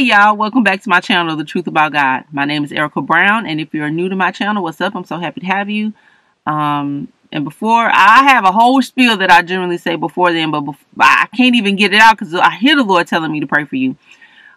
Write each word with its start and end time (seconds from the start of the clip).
Hey 0.00 0.06
y'all, 0.06 0.34
welcome 0.34 0.64
back 0.64 0.80
to 0.80 0.88
my 0.88 1.00
channel, 1.00 1.36
The 1.36 1.44
Truth 1.44 1.66
About 1.66 1.92
God. 1.92 2.24
My 2.32 2.46
name 2.46 2.64
is 2.64 2.72
Erica 2.72 3.02
Brown, 3.02 3.44
and 3.44 3.60
if 3.60 3.74
you're 3.74 3.90
new 3.90 4.08
to 4.08 4.16
my 4.16 4.30
channel, 4.30 4.62
what's 4.62 4.80
up? 4.80 4.94
I'm 4.94 5.04
so 5.04 5.18
happy 5.18 5.40
to 5.40 5.46
have 5.46 5.68
you. 5.68 5.92
Um, 6.46 7.12
and 7.30 7.44
before, 7.44 7.86
I 7.92 8.22
have 8.22 8.46
a 8.46 8.50
whole 8.50 8.80
spiel 8.80 9.18
that 9.18 9.30
I 9.30 9.42
generally 9.42 9.76
say 9.76 9.96
before 9.96 10.32
then, 10.32 10.52
but 10.52 10.62
before, 10.62 10.86
I 10.98 11.28
can't 11.36 11.54
even 11.54 11.76
get 11.76 11.92
it 11.92 12.00
out 12.00 12.16
because 12.16 12.32
I 12.32 12.56
hear 12.56 12.76
the 12.76 12.82
Lord 12.82 13.08
telling 13.08 13.30
me 13.30 13.40
to 13.40 13.46
pray 13.46 13.66
for 13.66 13.76
you. 13.76 13.94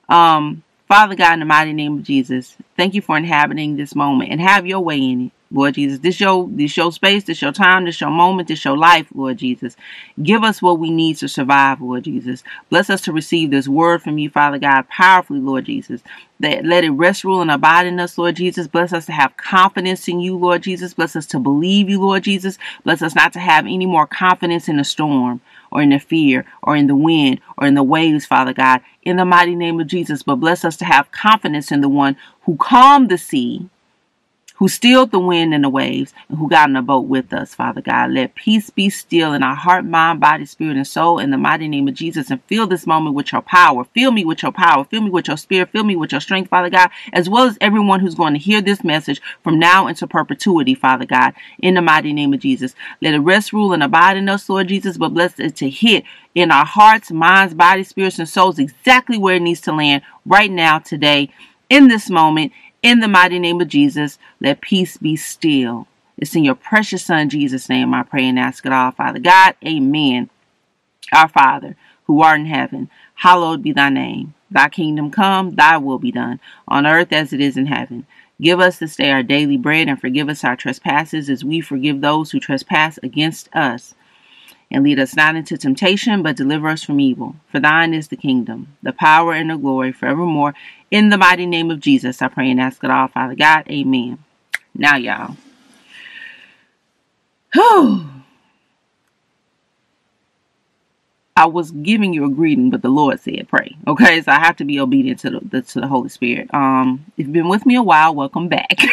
Um, 0.08 0.64
Father 0.88 1.16
God, 1.16 1.34
in 1.34 1.40
the 1.40 1.46
mighty 1.46 1.73
name 1.73 1.98
of 1.98 2.04
Jesus, 2.04 2.55
thank 2.78 2.94
you 2.94 3.02
for 3.02 3.18
inhabiting 3.18 3.75
this 3.75 3.96
moment 3.96 4.32
and 4.32 4.39
have 4.39 4.66
your 4.66 4.80
way 4.80 4.98
in 4.98 5.25
it. 5.25 5.32
Lord 5.54 5.76
Jesus. 5.76 6.00
This 6.00 6.20
your 6.20 6.50
this 6.50 6.76
your 6.76 6.91
space, 6.91 7.23
this 7.26 7.41
your 7.41 7.52
time, 7.52 7.86
this 7.86 8.02
your 8.02 8.09
moment, 8.09 8.48
this 8.48 8.66
your 8.66 8.76
life, 8.76 9.08
Lord 9.14 9.38
Jesus. 9.38 9.77
Give 10.22 10.44
us 10.44 10.62
what 10.62 10.80
we 10.80 10.90
need 10.90 11.18
to 11.18 11.27
survive, 11.27 11.80
Lord 11.80 12.04
Jesus. 12.04 12.44
Bless 12.70 12.90
us 12.90 13.02
to 13.02 13.14
receive 13.14 13.52
this 13.52 13.68
word 13.68 14.02
from 14.02 14.18
you, 14.18 14.30
Father 14.30 14.58
God, 14.58 14.90
powerfully, 14.90 15.40
Lord 15.40 15.66
Jesus. 15.66 16.02
That 16.40 16.66
let 16.66 16.84
it 16.84 16.90
rest, 16.90 17.24
rule, 17.24 17.41
and 17.41 17.52
abide 17.52 17.86
in 17.86 18.00
us, 18.00 18.18
Lord 18.18 18.36
Jesus. 18.36 18.68
Bless 18.68 18.91
us 18.91 19.05
to 19.05 19.12
have 19.12 19.38
confidence 19.38 20.08
in 20.08 20.20
you, 20.20 20.36
Lord 20.36 20.63
Jesus. 20.63 20.96
Bless 20.96 21.16
us 21.16 21.27
to 21.27 21.40
believe 21.40 21.90
you, 21.90 22.02
Lord 22.02 22.24
Jesus. 22.24 22.58
Bless 22.84 23.02
us 23.02 23.16
not 23.16 23.32
to 23.34 23.40
have 23.40 23.66
any 23.66 23.85
more 23.85 24.08
confidence 24.08 24.68
in 24.68 24.77
the 24.77 24.84
storm 24.84 25.40
or 25.72 25.82
in 25.82 25.90
the 25.90 25.99
fear 25.99 26.46
or 26.63 26.76
in 26.76 26.88
the 26.88 26.96
wind 26.96 27.40
or 27.58 27.68
in 27.68 27.76
the 27.76 27.84
waves, 27.84 28.26
Father 28.26 28.54
God, 28.54 28.82
in 29.04 29.18
the 29.18 29.26
mighty 29.26 29.55
name 29.55 29.80
of 29.80 29.88
Jesus. 29.88 30.24
But 30.24 30.38
bless 30.38 30.66
us 30.66 30.77
to 30.77 30.85
have 30.85 31.12
confidence 31.12 31.72
in 31.72 31.82
the 31.82 31.90
one 31.90 32.18
who 32.41 32.55
calmed 32.55 33.10
the 33.10 33.18
sea 33.18 33.70
who 34.63 34.70
stilled 34.70 35.12
the 35.12 35.20
wind 35.20 35.53
and 35.53 35.66
the 35.66 35.70
waves, 35.70 36.13
and 36.30 36.38
who 36.38 36.48
got 36.48 36.70
in 36.70 36.73
the 36.73 36.81
boat 36.81 37.02
with 37.02 37.34
us, 37.34 37.54
Father 37.54 37.82
God. 37.82 38.12
Let 38.12 38.34
peace 38.34 38.70
be 38.70 38.90
still 38.90 39.34
in 39.34 39.43
our 39.43 39.57
heart, 39.57 39.84
mind, 39.84 40.21
body, 40.21 40.46
spirit, 40.46 40.77
and 40.77 40.88
soul 40.88 41.20
in 41.20 41.32
the 41.32 41.38
mighty 41.38 41.68
name 41.68 41.90
of 41.90 41.96
Jesus. 41.96 42.32
And 42.32 42.41
fill 42.46 42.65
this 42.65 42.88
moment 42.88 43.13
with 43.13 43.34
your 43.34 43.41
power. 43.41 43.84
Fill 43.84 44.13
me 44.13 44.23
with 44.23 44.41
your 44.41 44.54
power. 44.54 44.85
Fill 44.85 45.01
me 45.01 45.10
with 45.10 45.27
your 45.27 45.35
spirit. 45.35 45.71
Fill 45.73 45.84
me 45.84 45.98
with 45.98 46.13
your 46.13 46.21
strength, 46.21 46.49
Father 46.49 46.70
God, 46.70 46.91
as 47.12 47.27
well 47.27 47.43
as 47.43 47.57
everyone 47.60 47.99
who's 47.99 48.15
going 48.15 48.32
to 48.35 48.40
hear 48.40 48.62
this 48.62 48.85
message 48.85 49.21
from 49.43 49.60
now 49.60 49.85
into 49.88 50.07
perpetuity, 50.07 50.76
Father 50.76 51.05
God, 51.05 51.34
in 51.60 51.73
the 51.73 51.82
mighty 51.82 52.13
name 52.13 52.32
of 52.32 52.40
Jesus. 52.40 52.73
Let 53.01 53.16
it 53.16 53.20
rest, 53.20 53.51
rule, 53.51 53.73
and 53.73 53.84
abide 53.84 54.16
in 54.16 54.29
us, 54.29 54.48
Lord 54.48 54.70
Jesus, 54.70 54.98
but 54.98 55.13
bless 55.13 55.38
it 55.41 55.57
to 55.57 55.70
hit 55.70 56.05
in 56.35 56.51
our 56.51 56.66
hearts, 56.66 57.12
minds, 57.12 57.54
bodies, 57.54 57.90
spirits, 57.90 58.18
and 58.18 58.29
souls 58.29 58.60
exactly 58.60 59.18
where 59.18 59.35
it 59.35 59.41
needs 59.41 59.60
to 59.60 59.73
land 59.73 60.04
right 60.26 60.49
now, 60.49 60.79
today, 60.79 61.29
in 61.70 61.90
this 61.90 62.10
moment 62.10 62.54
in 62.84 62.99
the 62.99 63.07
mighty 63.07 63.39
name 63.39 63.59
of 63.62 63.70
Jesus, 63.70 64.19
let 64.39 64.62
peace 64.62 64.97
be 64.97 65.16
still. 65.16 65.88
It's 66.17 66.35
in 66.35 66.44
your 66.44 66.56
precious 66.56 67.06
Son, 67.06 67.29
Jesus' 67.29 67.69
name, 67.69 67.94
I 67.94 68.03
pray 68.03 68.28
and 68.28 68.38
ask 68.38 68.66
it 68.66 68.73
all, 68.73 68.91
Father 68.91 69.19
God. 69.19 69.56
Amen. 69.66 70.29
Our 71.11 71.28
Father, 71.28 71.75
who 72.06 72.22
art 72.22 72.41
in 72.41 72.45
heaven, 72.45 72.89
hallowed 73.16 73.63
be 73.63 73.72
thy 73.72 73.89
name. 73.89 74.35
Thy 74.51 74.69
kingdom 74.69 75.09
come, 75.09 75.56
thy 75.56 75.78
will 75.78 75.97
be 75.97 76.11
done, 76.11 76.39
on 76.67 76.85
earth 76.85 77.11
as 77.11 77.34
it 77.34 77.41
is 77.41 77.57
in 77.57 77.66
heaven. 77.66 78.06
Give 78.39 78.59
us 78.59 78.78
this 78.78 78.95
day 78.95 79.11
our 79.11 79.23
daily 79.23 79.57
bread, 79.57 79.88
and 79.88 80.00
forgive 80.00 80.29
us 80.29 80.44
our 80.44 80.56
trespasses 80.56 81.29
as 81.29 81.44
we 81.44 81.61
forgive 81.61 82.01
those 82.01 82.31
who 82.31 82.39
trespass 82.39 83.00
against 83.01 83.50
us. 83.56 83.95
And 84.74 84.84
lead 84.84 85.00
us 85.00 85.16
not 85.16 85.35
into 85.35 85.56
temptation, 85.56 86.24
but 86.24 86.35
deliver 86.35 86.68
us 86.68 86.81
from 86.84 87.00
evil. 87.00 87.35
For 87.52 87.59
thine 87.59 87.94
is 87.94 88.07
the 88.07 88.18
kingdom, 88.18 88.75
the 88.81 88.91
power, 88.91 89.34
and 89.34 89.52
the 89.52 89.57
glory 89.57 89.91
forevermore. 89.91 90.56
In 90.90 91.09
the 91.09 91.18
mighty 91.18 91.46
name 91.46 91.69
of 91.69 91.79
Jesus, 91.79 92.24
I 92.24 92.28
pray 92.28 92.50
and 92.50 92.59
ask 92.59 92.84
it 92.84 92.90
all, 92.90 93.07
Father 93.07 93.35
God. 93.35 93.68
Amen. 93.69 94.18
Now, 94.74 94.96
y'all. 94.96 95.38
Whew. 97.53 98.09
I 101.35 101.46
was 101.46 101.72
giving 101.72 102.13
you 102.13 102.25
a 102.25 102.29
greeting, 102.29 102.69
but 102.69 102.81
the 102.81 102.90
Lord 102.90 103.19
said 103.19 103.47
pray. 103.47 103.75
Okay, 103.88 104.22
so 104.22 104.31
I 104.31 104.40
have 104.40 104.57
to 104.57 104.66
be 104.66 104.79
obedient 104.79 105.19
to 105.22 105.29
the, 105.31 105.40
the 105.40 105.61
to 105.61 105.81
the 105.81 105.88
Holy 105.88 106.09
Spirit. 106.09 106.53
Um, 106.53 107.05
if 107.17 107.25
you've 107.25 107.34
been 107.34 107.50
with 107.50 107.66
me 107.66 107.75
a 107.75 107.84
while, 107.84 108.13
welcome 108.13 108.50
back. 108.50 108.69
and 108.79 108.90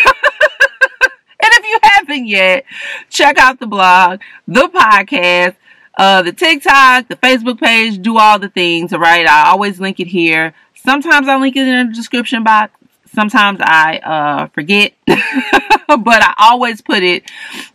if 1.42 1.64
you 1.64 1.78
haven't 1.82 2.26
yet, 2.26 2.64
check 3.10 3.38
out 3.38 3.60
the 3.60 3.66
blog, 3.66 4.20
the 4.48 4.68
podcast, 4.68 5.56
uh, 6.00 6.22
the 6.22 6.32
TikTok, 6.32 7.08
the 7.08 7.16
Facebook 7.16 7.60
page, 7.60 8.00
do 8.00 8.16
all 8.16 8.38
the 8.38 8.48
things, 8.48 8.90
right? 8.90 9.26
I 9.26 9.50
always 9.50 9.78
link 9.78 10.00
it 10.00 10.06
here. 10.06 10.54
Sometimes 10.74 11.28
I 11.28 11.36
link 11.36 11.56
it 11.56 11.68
in 11.68 11.88
the 11.88 11.92
description 11.92 12.42
box. 12.42 12.72
Sometimes 13.12 13.58
I 13.60 13.98
uh, 13.98 14.46
forget, 14.46 14.94
but 15.06 16.22
I 16.22 16.34
always 16.38 16.80
put 16.80 17.02
it 17.02 17.30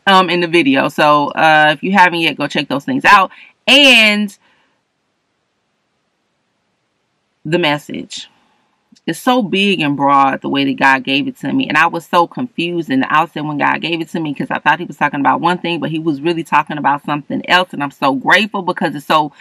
um, 0.08 0.32
in 0.32 0.40
the 0.40 0.48
video. 0.48 0.90
So 0.90 1.28
uh, 1.28 1.76
if 1.78 1.84
you 1.84 1.92
haven't 1.92 2.22
yet, 2.22 2.36
go 2.36 2.48
check 2.48 2.68
those 2.68 2.84
things 2.84 3.06
out. 3.06 3.30
And 3.68 4.36
the 7.46 7.60
message 7.60 8.28
it's 9.08 9.20
so 9.20 9.44
big 9.44 9.82
and 9.82 9.96
broad 9.96 10.42
the 10.42 10.50
way 10.50 10.66
that 10.66 10.80
God 10.80 11.04
gave 11.04 11.28
it 11.28 11.38
to 11.40 11.54
me. 11.54 11.68
And 11.68 11.78
I 11.78 11.88
was 11.88 12.06
so 12.06 12.26
confused 12.26 12.90
in 12.90 13.02
the 13.02 13.14
outset 13.14 13.46
when 13.46 13.60
God 13.60 13.80
gave 13.82 14.02
it 14.02 14.10
to 14.10 14.20
me 14.20 14.34
because 14.34 14.50
I 14.50 14.58
thought 14.58 14.80
he 14.80 14.86
was 14.86 14.98
talking 14.98 15.20
about 15.20 15.42
one 15.42 15.60
thing, 15.60 15.80
but 15.80 15.92
he 15.92 16.00
was 16.00 16.22
really 16.22 16.44
talking 16.44 16.78
about 16.78 17.06
something 17.06 17.48
else. 17.48 17.72
And 17.72 17.84
I'm 17.84 17.92
so 17.92 18.16
grateful 18.16 18.64
because 18.64 18.96
it's 18.96 19.06
so 19.06 19.32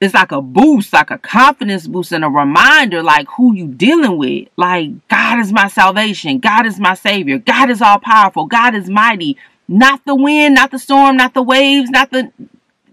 it's 0.00 0.14
like 0.14 0.32
a 0.32 0.40
boost, 0.40 0.92
like 0.92 1.10
a 1.10 1.18
confidence 1.18 1.86
boost 1.86 2.12
and 2.12 2.24
a 2.24 2.28
reminder 2.28 3.02
like 3.02 3.26
who 3.36 3.54
you 3.54 3.68
dealing 3.68 4.16
with. 4.18 4.48
Like 4.56 4.90
God 5.08 5.38
is 5.40 5.52
my 5.52 5.68
salvation. 5.68 6.38
God 6.40 6.66
is 6.66 6.80
my 6.80 6.94
savior. 6.94 7.38
God 7.38 7.70
is 7.70 7.80
all 7.80 7.98
powerful. 7.98 8.46
God 8.46 8.74
is 8.74 8.88
mighty. 8.88 9.36
Not 9.68 10.04
the 10.06 10.14
wind, 10.14 10.54
not 10.54 10.70
the 10.70 10.78
storm, 10.78 11.16
not 11.16 11.34
the 11.34 11.42
waves, 11.42 11.90
not 11.90 12.10
the 12.10 12.32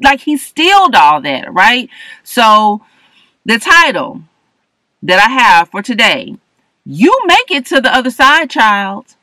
like 0.02 0.22
he 0.22 0.38
stilled 0.38 0.94
all 0.94 1.22
that, 1.22 1.52
right? 1.52 1.90
So 2.24 2.82
the 3.46 3.58
title 3.58 4.22
that 5.06 5.20
I 5.20 5.30
have 5.32 5.70
for 5.70 5.82
today. 5.82 6.36
You 6.84 7.18
make 7.26 7.52
it 7.52 7.66
to 7.68 7.80
the 7.80 7.94
other 7.96 8.10
side, 8.10 8.50
child. 8.50 9.16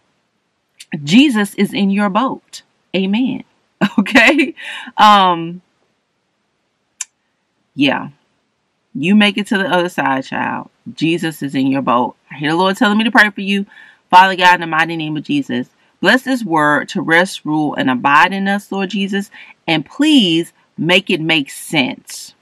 Jesus 1.02 1.54
is 1.54 1.72
in 1.72 1.90
your 1.90 2.08
boat. 2.08 2.62
Amen. 2.96 3.44
Okay? 3.98 4.54
Um 4.96 5.60
yeah. 7.74 8.10
You 8.94 9.16
make 9.16 9.36
it 9.36 9.48
to 9.48 9.58
the 9.58 9.66
other 9.66 9.88
side, 9.88 10.24
child. 10.24 10.70
Jesus 10.94 11.42
is 11.42 11.54
in 11.56 11.66
your 11.66 11.82
boat. 11.82 12.14
I 12.30 12.36
hear 12.36 12.50
the 12.50 12.56
Lord 12.56 12.76
telling 12.76 12.98
me 12.98 13.04
to 13.04 13.10
pray 13.10 13.28
for 13.30 13.40
you. 13.40 13.66
Father 14.08 14.36
God, 14.36 14.54
in 14.54 14.60
the 14.60 14.66
mighty 14.68 14.96
name 14.96 15.16
of 15.16 15.24
Jesus, 15.24 15.68
bless 16.00 16.22
this 16.22 16.44
word 16.44 16.88
to 16.90 17.02
rest, 17.02 17.44
rule, 17.44 17.74
and 17.74 17.90
abide 17.90 18.32
in 18.32 18.46
us, 18.46 18.70
Lord 18.70 18.90
Jesus. 18.90 19.30
And 19.66 19.84
please 19.84 20.52
make 20.78 21.10
it 21.10 21.20
make 21.20 21.50
sense, 21.50 22.34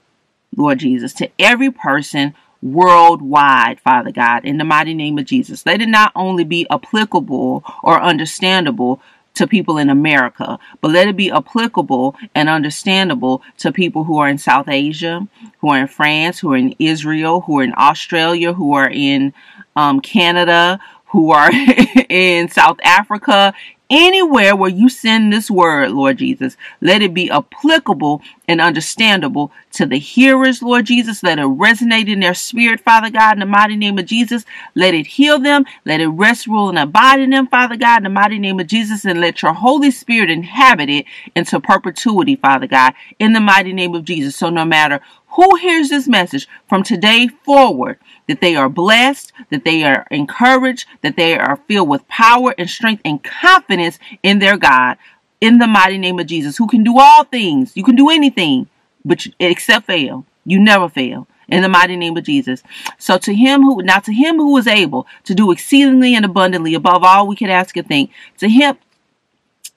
Lord 0.55 0.79
Jesus, 0.79 1.13
to 1.13 1.31
every 1.39 1.71
person 1.71 2.35
worldwide, 2.61 3.79
Father 3.79 4.11
God, 4.11 4.45
in 4.45 4.57
the 4.57 4.63
mighty 4.63 4.93
name 4.93 5.17
of 5.17 5.25
Jesus. 5.25 5.65
Let 5.65 5.81
it 5.81 5.89
not 5.89 6.11
only 6.15 6.43
be 6.43 6.67
applicable 6.69 7.63
or 7.83 8.01
understandable 8.01 9.01
to 9.33 9.47
people 9.47 9.77
in 9.77 9.89
America, 9.89 10.59
but 10.81 10.91
let 10.91 11.07
it 11.07 11.15
be 11.15 11.31
applicable 11.31 12.15
and 12.35 12.49
understandable 12.49 13.41
to 13.57 13.71
people 13.71 14.03
who 14.03 14.17
are 14.17 14.27
in 14.27 14.37
South 14.37 14.67
Asia, 14.67 15.25
who 15.59 15.69
are 15.69 15.79
in 15.79 15.87
France, 15.87 16.39
who 16.39 16.51
are 16.53 16.57
in 16.57 16.75
Israel, 16.79 17.41
who 17.41 17.59
are 17.59 17.63
in 17.63 17.73
Australia, 17.77 18.53
who 18.53 18.73
are 18.73 18.89
in 18.89 19.33
um, 19.75 20.01
Canada, 20.01 20.79
who 21.05 21.31
are 21.31 21.49
in 22.09 22.49
South 22.49 22.79
Africa, 22.83 23.53
anywhere 23.91 24.55
where 24.55 24.69
you 24.69 24.89
send 24.89 25.31
this 25.31 25.51
word, 25.51 25.91
Lord 25.91 26.17
Jesus, 26.17 26.57
let 26.79 27.01
it 27.01 27.13
be 27.13 27.29
applicable 27.29 28.21
and 28.47 28.61
understandable 28.61 29.51
to 29.73 29.85
the 29.85 29.99
hearers, 29.99 30.61
Lord 30.63 30.85
Jesus. 30.85 31.21
Let 31.21 31.37
it 31.37 31.43
resonate 31.43 32.07
in 32.07 32.21
their 32.21 32.33
spirit, 32.33 32.79
Father 32.79 33.09
God, 33.09 33.33
in 33.33 33.39
the 33.39 33.45
mighty 33.45 33.75
name 33.75 33.99
of 33.99 34.05
Jesus. 34.05 34.45
Let 34.75 34.93
it 34.93 35.05
heal 35.05 35.39
them. 35.39 35.65
Let 35.85 36.01
it 36.01 36.07
rest, 36.07 36.47
rule, 36.47 36.69
and 36.69 36.79
abide 36.79 37.19
in 37.19 37.29
them, 37.29 37.47
Father 37.47 37.75
God, 37.75 37.97
in 37.97 38.03
the 38.03 38.09
mighty 38.09 38.39
name 38.39 38.59
of 38.59 38.67
Jesus. 38.67 39.05
And 39.05 39.21
let 39.21 39.41
your 39.41 39.53
Holy 39.53 39.91
Spirit 39.91 40.29
inhabit 40.29 40.89
it 40.89 41.05
into 41.35 41.59
perpetuity, 41.59 42.37
Father 42.37 42.67
God, 42.67 42.93
in 43.19 43.33
the 43.33 43.41
mighty 43.41 43.73
name 43.73 43.93
of 43.93 44.05
Jesus. 44.05 44.35
So 44.35 44.49
no 44.49 44.65
matter 44.65 45.01
who 45.33 45.55
hears 45.55 45.89
this 45.89 46.07
message 46.07 46.47
from 46.67 46.83
today 46.83 47.27
forward, 47.27 47.97
that 48.27 48.41
they 48.41 48.55
are 48.55 48.69
blessed, 48.69 49.31
that 49.49 49.63
they 49.63 49.83
are 49.83 50.05
encouraged, 50.11 50.85
that 51.01 51.15
they 51.15 51.37
are 51.37 51.57
filled 51.67 51.89
with 51.89 52.07
power 52.07 52.53
and 52.57 52.69
strength 52.69 53.01
and 53.05 53.23
confidence 53.23 53.99
in 54.23 54.39
their 54.39 54.57
God, 54.57 54.97
in 55.39 55.57
the 55.57 55.67
mighty 55.67 55.97
name 55.97 56.19
of 56.19 56.27
Jesus, 56.27 56.57
who 56.57 56.67
can 56.67 56.83
do 56.83 56.99
all 56.99 57.23
things. 57.23 57.75
You 57.75 57.83
can 57.83 57.95
do 57.95 58.09
anything, 58.09 58.67
but 59.03 59.25
you, 59.25 59.33
except 59.39 59.87
fail. 59.87 60.25
You 60.45 60.59
never 60.59 60.89
fail. 60.89 61.27
In 61.47 61.61
the 61.61 61.69
mighty 61.69 61.97
name 61.97 62.15
of 62.15 62.23
Jesus. 62.23 62.63
So 62.97 63.17
to 63.17 63.33
him 63.33 63.61
who, 63.61 63.81
now 63.81 63.99
to 63.99 64.13
him 64.13 64.37
who 64.37 64.55
is 64.57 64.67
able 64.67 65.05
to 65.25 65.35
do 65.35 65.51
exceedingly 65.51 66.15
and 66.15 66.23
abundantly 66.23 66.73
above 66.75 67.03
all 67.03 67.27
we 67.27 67.35
could 67.35 67.49
ask 67.49 67.75
or 67.75 67.83
think, 67.83 68.11
to 68.37 68.47
him, 68.47 68.77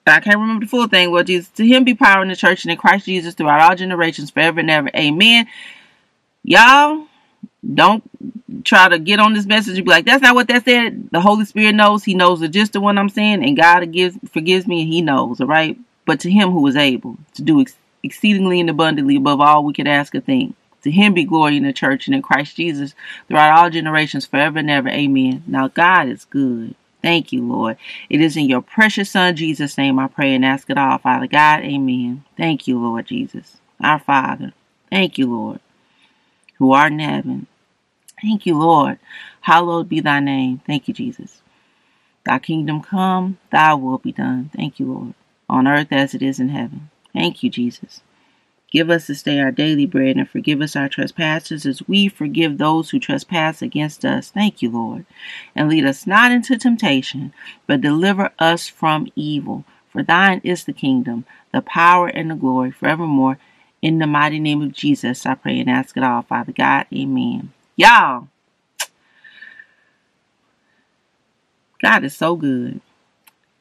I 0.07 0.19
can't 0.19 0.39
remember 0.39 0.65
the 0.65 0.69
full 0.69 0.87
thing. 0.87 1.11
Well, 1.11 1.23
Jesus, 1.23 1.49
to 1.49 1.65
him 1.65 1.83
be 1.83 1.95
power 1.95 2.21
in 2.21 2.27
the 2.27 2.35
church 2.35 2.63
and 2.63 2.71
in 2.71 2.77
Christ 2.77 3.05
Jesus 3.05 3.33
throughout 3.33 3.61
all 3.61 3.75
generations, 3.75 4.29
forever 4.29 4.59
and 4.59 4.69
ever. 4.69 4.89
Amen. 4.95 5.47
Y'all, 6.43 7.07
don't 7.73 8.03
try 8.63 8.87
to 8.87 8.99
get 8.99 9.19
on 9.19 9.33
this 9.33 9.45
message 9.45 9.77
and 9.77 9.85
be 9.85 9.91
like, 9.91 10.05
that's 10.05 10.21
not 10.21 10.35
what 10.35 10.47
that 10.47 10.65
said. 10.65 11.09
The 11.11 11.21
Holy 11.21 11.45
Spirit 11.45 11.73
knows. 11.73 12.03
He 12.03 12.13
knows 12.13 12.39
the 12.39 12.47
gist 12.47 12.75
of 12.75 12.83
what 12.83 12.97
I'm 12.97 13.09
saying. 13.09 13.43
And 13.43 13.57
God 13.57 13.91
gives, 13.91 14.17
forgives 14.31 14.67
me 14.67 14.81
and 14.81 14.93
he 14.93 15.01
knows, 15.01 15.41
all 15.41 15.47
right? 15.47 15.77
But 16.05 16.19
to 16.21 16.31
him 16.31 16.51
who 16.51 16.65
is 16.67 16.75
able 16.75 17.17
to 17.33 17.41
do 17.41 17.61
ex- 17.61 17.75
exceedingly 18.03 18.59
and 18.59 18.69
abundantly 18.69 19.15
above 19.15 19.41
all 19.41 19.63
we 19.63 19.73
could 19.73 19.87
ask 19.87 20.13
a 20.13 20.21
thing. 20.21 20.53
To 20.83 20.91
him 20.91 21.15
be 21.15 21.23
glory 21.23 21.57
in 21.57 21.63
the 21.63 21.73
church 21.73 22.05
and 22.05 22.15
in 22.15 22.21
Christ 22.21 22.57
Jesus 22.57 22.93
throughout 23.27 23.57
all 23.57 23.71
generations, 23.71 24.27
forever 24.27 24.59
and 24.59 24.69
ever. 24.69 24.89
Amen. 24.89 25.43
Now, 25.47 25.67
God 25.67 26.09
is 26.09 26.25
good. 26.25 26.75
Thank 27.05 27.31
you, 27.31 27.47
Lord. 27.47 27.77
It 28.09 28.19
is 28.19 28.35
in 28.35 28.49
your 28.49 28.63
precious 28.63 29.11
Son, 29.11 29.35
Jesus' 29.35 29.77
name, 29.77 29.99
I 29.99 30.07
pray 30.07 30.33
and 30.33 30.43
ask 30.43 30.67
it 30.71 30.77
all, 30.79 30.97
Father 30.97 31.27
God. 31.27 31.63
Amen. 31.63 32.23
Thank 32.35 32.67
you, 32.67 32.79
Lord 32.79 33.05
Jesus, 33.05 33.57
our 33.79 33.99
Father. 33.99 34.53
Thank 34.89 35.19
you, 35.19 35.27
Lord, 35.27 35.59
who 36.55 36.71
art 36.71 36.93
in 36.93 36.97
heaven. 36.97 37.45
Thank 38.19 38.47
you, 38.47 38.57
Lord. 38.57 38.97
Hallowed 39.41 39.87
be 39.87 39.99
thy 39.99 40.19
name. 40.19 40.63
Thank 40.65 40.87
you, 40.87 40.95
Jesus. 40.95 41.43
Thy 42.25 42.39
kingdom 42.39 42.81
come, 42.81 43.37
thy 43.51 43.75
will 43.75 43.99
be 43.99 44.11
done. 44.11 44.49
Thank 44.55 44.79
you, 44.79 44.91
Lord. 44.91 45.13
On 45.47 45.67
earth 45.67 45.91
as 45.91 46.15
it 46.15 46.23
is 46.23 46.39
in 46.39 46.49
heaven. 46.49 46.89
Thank 47.13 47.43
you, 47.43 47.51
Jesus. 47.51 48.01
Give 48.75 48.89
us 48.89 49.07
this 49.07 49.23
day 49.23 49.39
our 49.39 49.51
daily 49.51 49.85
bread 49.85 50.17
and 50.17 50.29
forgive 50.29 50.59
us 50.59 50.75
our 50.75 50.89
trespasses 50.89 51.65
as 51.65 51.87
we 51.87 52.09
forgive 52.09 52.57
those 52.57 52.89
who 52.89 52.99
trespass 52.99 53.61
against 53.61 54.03
us. 54.03 54.29
Thank 54.29 54.61
you, 54.61 54.69
Lord. 54.69 55.05
And 55.55 55.69
lead 55.69 55.85
us 55.85 56.05
not 56.05 56.33
into 56.33 56.57
temptation, 56.57 57.31
but 57.67 57.79
deliver 57.79 58.31
us 58.37 58.67
from 58.67 59.07
evil. 59.15 59.63
For 59.87 60.03
thine 60.03 60.41
is 60.43 60.65
the 60.65 60.73
kingdom, 60.73 61.23
the 61.53 61.61
power, 61.61 62.09
and 62.09 62.29
the 62.29 62.35
glory 62.35 62.69
forevermore. 62.69 63.39
In 63.81 63.99
the 63.99 64.07
mighty 64.07 64.41
name 64.41 64.61
of 64.61 64.73
Jesus, 64.73 65.25
I 65.25 65.35
pray 65.35 65.57
and 65.61 65.69
ask 65.69 65.95
it 65.95 66.03
all, 66.03 66.23
Father 66.23 66.51
God. 66.51 66.85
Amen. 66.93 67.53
Y'all, 67.77 68.27
God 71.81 72.03
is 72.03 72.17
so 72.17 72.35
good. 72.35 72.81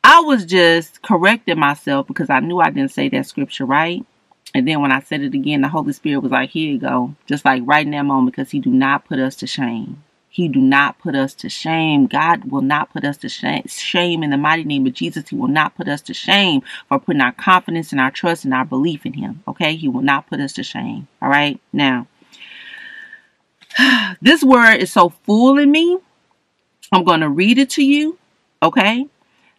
I 0.03 0.23
was 0.23 0.45
just 0.45 1.03
correcting 1.03 1.61
myself 1.61 2.09
because 2.09 2.31
I 2.31 2.41
knew 2.41 2.59
I 2.59 2.71
didn't 2.71 2.91
say 2.91 3.09
that 3.11 3.27
scripture 3.27 3.65
right. 3.65 4.05
And 4.55 4.69
then 4.69 4.81
when 4.81 4.93
I 4.93 5.01
said 5.01 5.23
it 5.23 5.35
again, 5.35 5.63
the 5.63 5.69
Holy 5.69 5.93
Spirit 5.93 6.21
was 6.21 6.31
like, 6.31 6.51
here 6.51 6.71
you 6.71 6.79
go. 6.79 7.17
Just 7.27 7.45
like 7.45 7.63
right 7.67 7.85
in 7.85 7.91
that 7.91 8.03
moment, 8.03 8.35
because 8.35 8.53
he 8.53 8.61
do 8.61 8.71
not 8.71 9.05
put 9.05 9.19
us 9.19 9.35
to 9.37 9.49
shame. 9.49 10.05
He 10.29 10.49
do 10.49 10.61
not 10.61 10.99
put 10.99 11.17
us 11.17 11.35
to 11.35 11.49
shame. 11.49 12.07
God 12.07 12.51
will 12.51 12.63
not 12.63 12.93
put 12.93 13.05
us 13.05 13.17
to 13.19 13.29
shame 13.29 13.65
Shame 13.67 14.23
in 14.23 14.31
the 14.31 14.37
mighty 14.37 14.65
name 14.65 14.87
of 14.87 14.93
Jesus. 14.93 15.29
He 15.29 15.37
will 15.37 15.49
not 15.49 15.77
put 15.77 15.89
us 15.89 16.01
to 16.03 16.15
shame 16.15 16.63
for 16.89 16.99
putting 17.01 17.21
our 17.21 17.33
confidence 17.33 17.93
and 17.93 18.01
our 18.01 18.11
trust 18.11 18.45
and 18.45 18.55
our 18.55 18.65
belief 18.65 19.05
in 19.05 19.15
him. 19.15 19.43
Okay? 19.47 19.77
He 19.77 19.89
will 19.89 20.03
not 20.03 20.29
put 20.29 20.41
us 20.41 20.53
to 20.55 20.63
shame. 20.63 21.09
All 21.21 21.29
right? 21.29 21.61
Now, 21.73 22.07
this 24.21 24.43
word 24.43 24.77
is 24.77 24.93
so 24.93 25.11
fooling 25.25 25.71
me. 25.71 25.99
I'm 26.93 27.05
going 27.05 27.21
to 27.21 27.29
read 27.29 27.59
it 27.59 27.71
to 27.71 27.85
you. 27.85 28.19
Okay? 28.63 29.07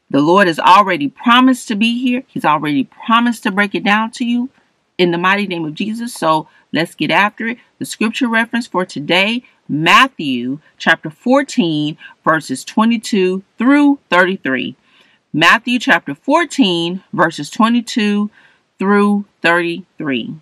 The 0.10 0.22
Lord 0.22 0.48
has 0.48 0.60
already 0.60 1.10
promised 1.10 1.68
to 1.70 1.76
be 1.76 2.02
here. 2.02 2.24
He's 2.28 2.46
already 2.46 2.86
promised 2.86 3.44
to 3.44 3.52
break 3.52 3.76
it 3.76 3.84
down 3.84 4.12
to 4.12 4.26
you 4.26 4.50
in 4.98 5.12
the 5.12 5.18
mighty 5.18 5.48
name 5.48 5.66
of 5.66 5.74
Jesus. 5.74 6.14
So 6.14 6.48
let's 6.72 6.96
get 6.96 7.12
after 7.12 7.48
it. 7.48 7.58
The 7.80 7.86
scripture 7.86 8.28
reference 8.28 8.68
for 8.68 8.86
today, 8.86 9.44
Matthew 9.68 10.60
chapter 10.78 11.10
14, 11.10 11.98
verses 12.24 12.64
22 12.64 13.44
through 13.58 14.00
33. 14.10 14.76
Matthew 15.34 15.80
chapter 15.80 16.16
14, 16.16 17.04
verses 17.12 17.50
22 17.50 18.30
through 18.80 19.26
33. 19.42 20.36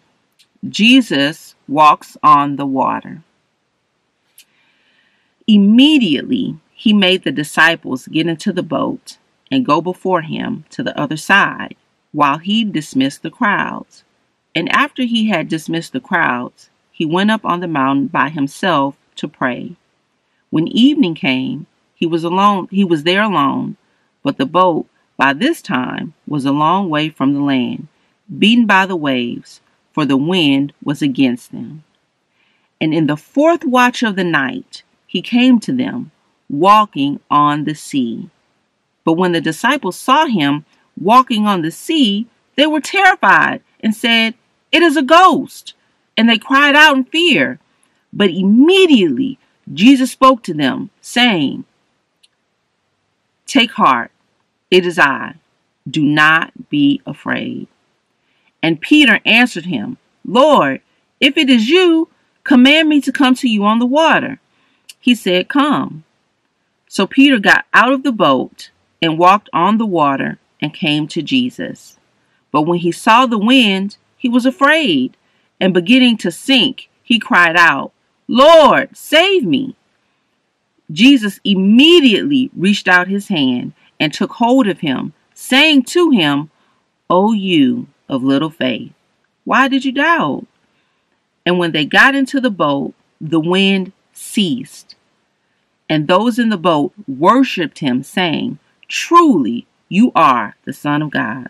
Jesus 0.68 1.56
walks 1.68 2.16
on 2.24 2.56
the 2.56 2.66
water. 2.66 3.24
Immediately, 5.48 6.58
he 6.74 6.94
made 6.94 7.24
the 7.24 7.32
disciples 7.32 8.08
get 8.08 8.28
into 8.28 8.54
the 8.54 8.64
boat 8.64 9.18
and 9.52 9.66
go 9.66 9.82
before 9.82 10.22
him 10.22 10.66
to 10.70 10.84
the 10.84 10.98
other 11.00 11.18
side 11.18 11.76
while 12.12 12.38
he 12.38 12.64
dismissed 12.64 13.24
the 13.24 13.32
crowds. 13.32 14.04
And 14.56 14.70
after 14.72 15.04
he 15.04 15.30
had 15.30 15.48
dismissed 15.48 15.94
the 15.94 16.00
crowds, 16.00 16.70
he 16.92 17.06
went 17.06 17.32
up 17.32 17.44
on 17.44 17.60
the 17.60 17.68
mountain 17.68 18.08
by 18.08 18.30
himself 18.30 18.96
to 19.16 19.28
pray. 19.28 19.76
When 20.50 20.68
evening 20.68 21.16
came, 21.16 21.66
he 21.96 22.06
was 22.06 22.24
alone, 22.24 22.68
he 22.70 22.84
was 22.84 23.04
there 23.04 23.24
alone, 23.24 23.78
but 24.22 24.38
the 24.38 24.46
boat 24.46 24.88
by 25.18 25.34
this 25.34 25.62
time 25.62 26.14
was 26.28 26.46
a 26.46 26.52
long 26.52 26.90
way 26.90 27.10
from 27.10 27.34
the 27.34 27.42
land, 27.42 27.88
beaten 28.38 28.66
by 28.66 28.86
the 28.86 28.96
waves, 28.96 29.62
for 29.92 30.06
the 30.06 30.18
wind 30.18 30.74
was 30.84 31.02
against 31.02 31.52
them. 31.52 31.84
And 32.80 32.94
in 32.94 33.08
the 33.08 33.18
fourth 33.18 33.64
watch 33.64 34.04
of 34.04 34.16
the 34.16 34.24
night, 34.24 34.84
he 35.08 35.22
came 35.22 35.60
to 35.62 35.72
them, 35.72 36.12
walking 36.50 37.20
on 37.30 37.64
the 37.64 37.76
sea. 37.76 38.30
But 39.04 39.14
when 39.14 39.32
the 39.32 39.42
disciples 39.42 39.96
saw 39.96 40.26
him 40.26 40.66
walking 41.00 41.48
on 41.48 41.62
the 41.62 41.72
sea, 41.72 42.28
they 42.56 42.68
were 42.68 42.82
terrified 42.82 43.62
and 43.80 43.96
said, 43.96 44.36
it 44.74 44.82
is 44.82 44.98
a 44.98 45.02
ghost. 45.02 45.74
And 46.18 46.30
they 46.30 46.38
cried 46.38 46.76
out 46.76 46.98
in 46.98 47.06
fear. 47.06 47.60
But 48.12 48.30
immediately 48.30 49.40
Jesus 49.72 50.12
spoke 50.12 50.44
to 50.44 50.54
them, 50.54 50.90
saying, 51.00 51.64
Take 53.46 53.72
heart, 53.72 54.12
it 54.70 54.86
is 54.86 55.00
I. 55.00 55.36
Do 55.90 56.04
not 56.04 56.70
be 56.70 57.02
afraid. 57.06 57.68
And 58.62 58.82
Peter 58.82 59.20
answered 59.26 59.66
him, 59.66 59.98
Lord, 60.26 60.82
if 61.20 61.38
it 61.38 61.50
is 61.50 61.70
you, 61.70 62.10
command 62.44 62.90
me 62.90 63.02
to 63.02 63.12
come 63.12 63.36
to 63.36 63.50
you 63.50 63.64
on 63.64 63.80
the 63.80 63.86
water. 63.86 64.40
He 65.00 65.16
said, 65.16 65.50
Come. 65.50 66.04
So 66.88 67.08
Peter 67.08 67.40
got 67.40 67.66
out 67.74 67.92
of 67.92 68.04
the 68.04 68.12
boat 68.12 68.70
and 69.02 69.18
walked 69.18 69.50
on 69.52 69.78
the 69.78 69.86
water 69.86 70.40
and 70.62 70.74
came 70.74 71.08
to 71.10 71.22
Jesus. 71.22 71.98
But 72.52 72.62
when 72.62 72.80
he 72.80 72.92
saw 72.92 73.26
the 73.26 73.38
wind, 73.38 73.98
he 74.24 74.30
was 74.30 74.46
afraid, 74.46 75.18
and 75.60 75.74
beginning 75.74 76.16
to 76.16 76.32
sink, 76.32 76.90
he 77.04 77.20
cried 77.20 77.58
out, 77.58 77.92
Lord, 78.26 78.96
save 78.96 79.44
me. 79.44 79.76
Jesus 80.90 81.42
immediately 81.44 82.50
reached 82.56 82.88
out 82.88 83.10
his 83.10 83.28
hand 83.28 83.74
and 84.00 84.14
took 84.14 84.32
hold 84.32 84.66
of 84.66 84.80
him, 84.80 85.12
saying 85.34 85.84
to 85.84 86.12
him, 86.12 86.50
O 87.10 87.34
you 87.34 87.88
of 88.08 88.24
little 88.24 88.50
faith, 88.50 88.94
why 89.44 89.68
did 89.68 89.84
you 89.84 89.92
doubt? 89.92 90.48
And 91.46 91.60
when 91.60 91.74
they 91.74 91.84
got 91.84 92.16
into 92.16 92.40
the 92.40 92.50
boat, 92.50 92.94
the 93.20 93.42
wind 93.42 93.92
ceased. 94.14 94.96
And 95.90 96.08
those 96.08 96.40
in 96.40 96.48
the 96.48 96.56
boat 96.56 96.94
worshipped 97.10 97.80
him, 97.80 98.04
saying, 98.04 98.60
Truly, 98.88 99.68
you 99.90 100.14
are 100.16 100.56
the 100.64 100.72
Son 100.72 101.02
of 101.02 101.12
God. 101.12 101.50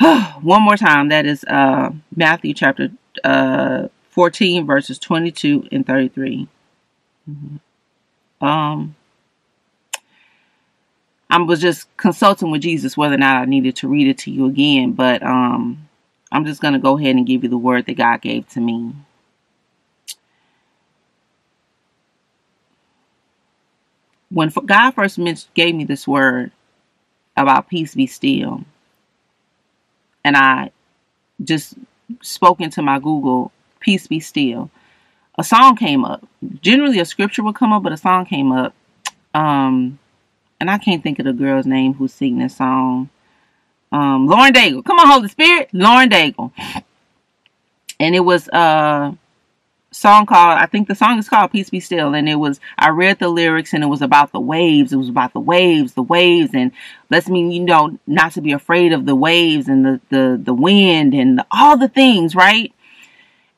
One 0.42 0.62
more 0.62 0.76
time. 0.76 1.08
That 1.08 1.26
is 1.26 1.44
uh, 1.44 1.90
Matthew 2.14 2.54
chapter 2.54 2.90
uh, 3.22 3.88
14, 4.10 4.66
verses 4.66 4.98
22 4.98 5.68
and 5.70 5.86
33. 5.86 6.48
Mm-hmm. 7.30 8.46
Um, 8.46 8.96
I 11.30 11.38
was 11.38 11.60
just 11.60 11.94
consulting 11.96 12.50
with 12.50 12.62
Jesus 12.62 12.96
whether 12.96 13.14
or 13.14 13.18
not 13.18 13.42
I 13.42 13.44
needed 13.44 13.76
to 13.76 13.88
read 13.88 14.08
it 14.08 14.18
to 14.18 14.30
you 14.30 14.46
again, 14.46 14.92
but 14.92 15.22
um, 15.22 15.88
I'm 16.30 16.44
just 16.44 16.60
going 16.60 16.74
to 16.74 16.80
go 16.80 16.98
ahead 16.98 17.16
and 17.16 17.26
give 17.26 17.42
you 17.42 17.48
the 17.48 17.58
word 17.58 17.86
that 17.86 17.96
God 17.96 18.20
gave 18.20 18.48
to 18.50 18.60
me. 18.60 18.92
When 24.30 24.50
God 24.66 24.90
first 24.92 25.18
gave 25.54 25.74
me 25.74 25.84
this 25.84 26.08
word 26.08 26.50
about 27.36 27.68
peace 27.68 27.94
be 27.94 28.06
still, 28.06 28.64
and 30.24 30.36
I 30.36 30.70
just 31.42 31.74
spoke 32.22 32.60
into 32.60 32.82
my 32.82 32.98
Google, 32.98 33.52
Peace 33.80 34.06
Be 34.06 34.20
Still, 34.20 34.70
a 35.36 35.44
song 35.44 35.76
came 35.76 36.04
up. 36.04 36.26
Generally, 36.60 37.00
a 37.00 37.04
scripture 37.04 37.42
would 37.42 37.56
come 37.56 37.72
up, 37.72 37.82
but 37.82 37.92
a 37.92 37.96
song 37.96 38.24
came 38.24 38.52
up. 38.52 38.74
Um, 39.34 39.98
and 40.60 40.70
I 40.70 40.78
can't 40.78 41.02
think 41.02 41.18
of 41.18 41.24
the 41.24 41.32
girl's 41.32 41.66
name 41.66 41.94
who's 41.94 42.14
singing 42.14 42.38
this 42.38 42.56
song. 42.56 43.10
Um, 43.90 44.26
Lauren 44.26 44.52
Daigle. 44.52 44.84
Come 44.84 44.98
on, 44.98 45.08
Holy 45.08 45.28
Spirit. 45.28 45.68
Lauren 45.72 46.08
Daigle. 46.08 46.52
And 48.00 48.14
it 48.14 48.20
was 48.20 48.48
uh 48.48 49.12
song 49.94 50.26
called 50.26 50.58
I 50.58 50.66
think 50.66 50.88
the 50.88 50.94
song 50.94 51.18
is 51.18 51.28
called 51.28 51.52
Peace 51.52 51.70
Be 51.70 51.78
Still 51.78 52.14
and 52.14 52.28
it 52.28 52.34
was 52.34 52.60
I 52.76 52.90
read 52.90 53.20
the 53.20 53.28
lyrics 53.28 53.72
and 53.72 53.84
it 53.84 53.86
was 53.86 54.02
about 54.02 54.32
the 54.32 54.40
waves. 54.40 54.92
It 54.92 54.96
was 54.96 55.08
about 55.08 55.32
the 55.32 55.40
waves, 55.40 55.94
the 55.94 56.02
waves 56.02 56.50
and 56.52 56.72
let's 57.10 57.28
mean 57.28 57.52
you 57.52 57.60
know 57.60 57.98
not 58.06 58.32
to 58.32 58.40
be 58.40 58.52
afraid 58.52 58.92
of 58.92 59.06
the 59.06 59.14
waves 59.14 59.68
and 59.68 59.84
the 59.84 60.00
the, 60.10 60.40
the 60.42 60.54
wind 60.54 61.14
and 61.14 61.38
the, 61.38 61.46
all 61.50 61.76
the 61.76 61.88
things, 61.88 62.34
right? 62.34 62.72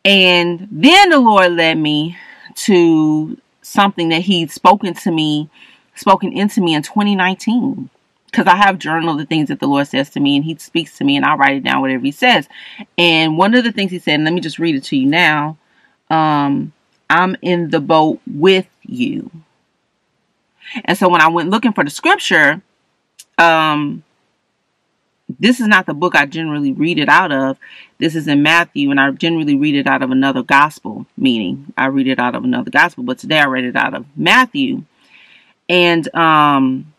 And 0.04 0.68
then 0.70 1.10
the 1.10 1.18
Lord 1.18 1.52
led 1.52 1.78
me 1.78 2.16
to 2.54 3.38
something 3.62 4.10
that 4.10 4.22
he'd 4.22 4.50
spoken 4.50 4.94
to 4.94 5.10
me, 5.10 5.48
spoken 5.94 6.32
into 6.32 6.60
me 6.60 6.74
in 6.74 6.82
2019 6.82 7.90
because 8.26 8.46
I 8.46 8.56
have 8.56 8.78
journaled 8.78 9.18
the 9.18 9.24
things 9.24 9.48
that 9.48 9.60
the 9.60 9.66
Lord 9.66 9.86
says 9.86 10.10
to 10.10 10.20
me 10.20 10.36
and 10.36 10.44
he 10.44 10.54
speaks 10.56 10.98
to 10.98 11.04
me 11.04 11.16
and 11.16 11.24
I 11.24 11.34
write 11.34 11.56
it 11.56 11.64
down 11.64 11.80
whatever 11.80 12.04
he 12.04 12.12
says. 12.12 12.46
And 12.98 13.38
one 13.38 13.54
of 13.54 13.64
the 13.64 13.72
things 13.72 13.90
he 13.90 13.98
said, 13.98 14.16
and 14.16 14.24
let 14.24 14.34
me 14.34 14.40
just 14.40 14.58
read 14.58 14.74
it 14.74 14.84
to 14.84 14.96
you 14.96 15.06
now 15.06 15.56
um, 16.10 16.72
I'm 17.08 17.36
in 17.42 17.70
the 17.70 17.80
boat 17.80 18.20
with 18.26 18.66
you. 18.82 19.30
And 20.84 20.98
so 20.98 21.08
when 21.08 21.20
I 21.20 21.28
went 21.28 21.50
looking 21.50 21.72
for 21.72 21.84
the 21.84 21.90
scripture, 21.90 22.60
um, 23.38 24.02
this 25.38 25.60
is 25.60 25.66
not 25.66 25.86
the 25.86 25.94
book 25.94 26.14
I 26.14 26.26
generally 26.26 26.72
read 26.72 26.98
it 26.98 27.08
out 27.08 27.32
of. 27.32 27.58
This 27.98 28.14
is 28.14 28.28
in 28.28 28.42
Matthew, 28.42 28.90
and 28.90 29.00
I 29.00 29.10
generally 29.10 29.56
read 29.56 29.74
it 29.74 29.86
out 29.86 30.02
of 30.02 30.10
another 30.10 30.42
gospel, 30.42 31.06
meaning 31.16 31.72
I 31.76 31.86
read 31.86 32.06
it 32.06 32.18
out 32.18 32.34
of 32.34 32.44
another 32.44 32.70
gospel, 32.70 33.04
but 33.04 33.18
today 33.18 33.38
I 33.38 33.46
read 33.46 33.64
it 33.64 33.76
out 33.76 33.94
of 33.94 34.06
Matthew. 34.16 34.84
And 35.68 36.14
um, 36.14 36.92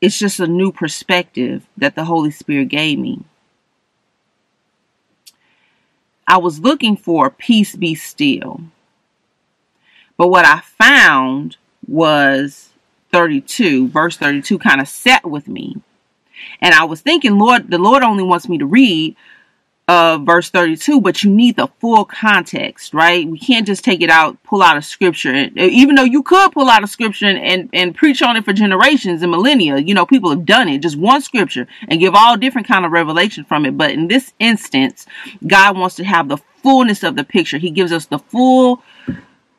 it's 0.00 0.18
just 0.18 0.40
a 0.40 0.46
new 0.46 0.70
perspective 0.70 1.66
that 1.78 1.94
the 1.94 2.04
Holy 2.04 2.30
Spirit 2.30 2.68
gave 2.68 2.98
me. 2.98 3.24
I 6.26 6.38
was 6.38 6.60
looking 6.60 6.96
for 6.96 7.30
peace 7.30 7.76
be 7.76 7.94
still. 7.94 8.60
But 10.16 10.28
what 10.28 10.44
I 10.44 10.60
found 10.60 11.56
was 11.86 12.70
32, 13.12 13.88
verse 13.88 14.16
32 14.16 14.58
kind 14.58 14.80
of 14.80 14.88
sat 14.88 15.24
with 15.24 15.48
me. 15.48 15.76
And 16.60 16.74
I 16.74 16.84
was 16.84 17.00
thinking, 17.00 17.38
Lord, 17.38 17.70
the 17.70 17.78
Lord 17.78 18.02
only 18.02 18.22
wants 18.22 18.48
me 18.48 18.58
to 18.58 18.66
read 18.66 19.16
uh, 19.86 20.18
verse 20.18 20.48
32, 20.48 21.00
but 21.00 21.22
you 21.22 21.30
need 21.30 21.56
the 21.56 21.68
full 21.78 22.04
context, 22.06 22.94
right? 22.94 23.28
We 23.28 23.38
can't 23.38 23.66
just 23.66 23.84
take 23.84 24.00
it 24.00 24.08
out, 24.08 24.42
pull 24.42 24.62
out 24.62 24.78
a 24.78 24.82
scripture, 24.82 25.32
and, 25.32 25.56
even 25.58 25.94
though 25.94 26.04
you 26.04 26.22
could 26.22 26.52
pull 26.52 26.70
out 26.70 26.82
a 26.82 26.86
scripture 26.86 27.26
and, 27.26 27.38
and, 27.38 27.70
and 27.72 27.94
preach 27.94 28.22
on 28.22 28.36
it 28.36 28.44
for 28.44 28.54
generations 28.54 29.22
and 29.22 29.30
millennia. 29.30 29.76
You 29.76 29.94
know, 29.94 30.06
people 30.06 30.30
have 30.30 30.46
done 30.46 30.68
it, 30.68 30.78
just 30.78 30.96
one 30.96 31.20
scripture, 31.20 31.66
and 31.88 32.00
give 32.00 32.14
all 32.14 32.36
different 32.36 32.66
kind 32.66 32.86
of 32.86 32.92
revelation 32.92 33.44
from 33.44 33.66
it. 33.66 33.76
But 33.76 33.90
in 33.90 34.08
this 34.08 34.32
instance, 34.38 35.06
God 35.46 35.76
wants 35.76 35.96
to 35.96 36.04
have 36.04 36.28
the 36.28 36.38
fullness 36.62 37.02
of 37.02 37.16
the 37.16 37.24
picture. 37.24 37.58
He 37.58 37.70
gives 37.70 37.92
us 37.92 38.06
the 38.06 38.18
full 38.18 38.82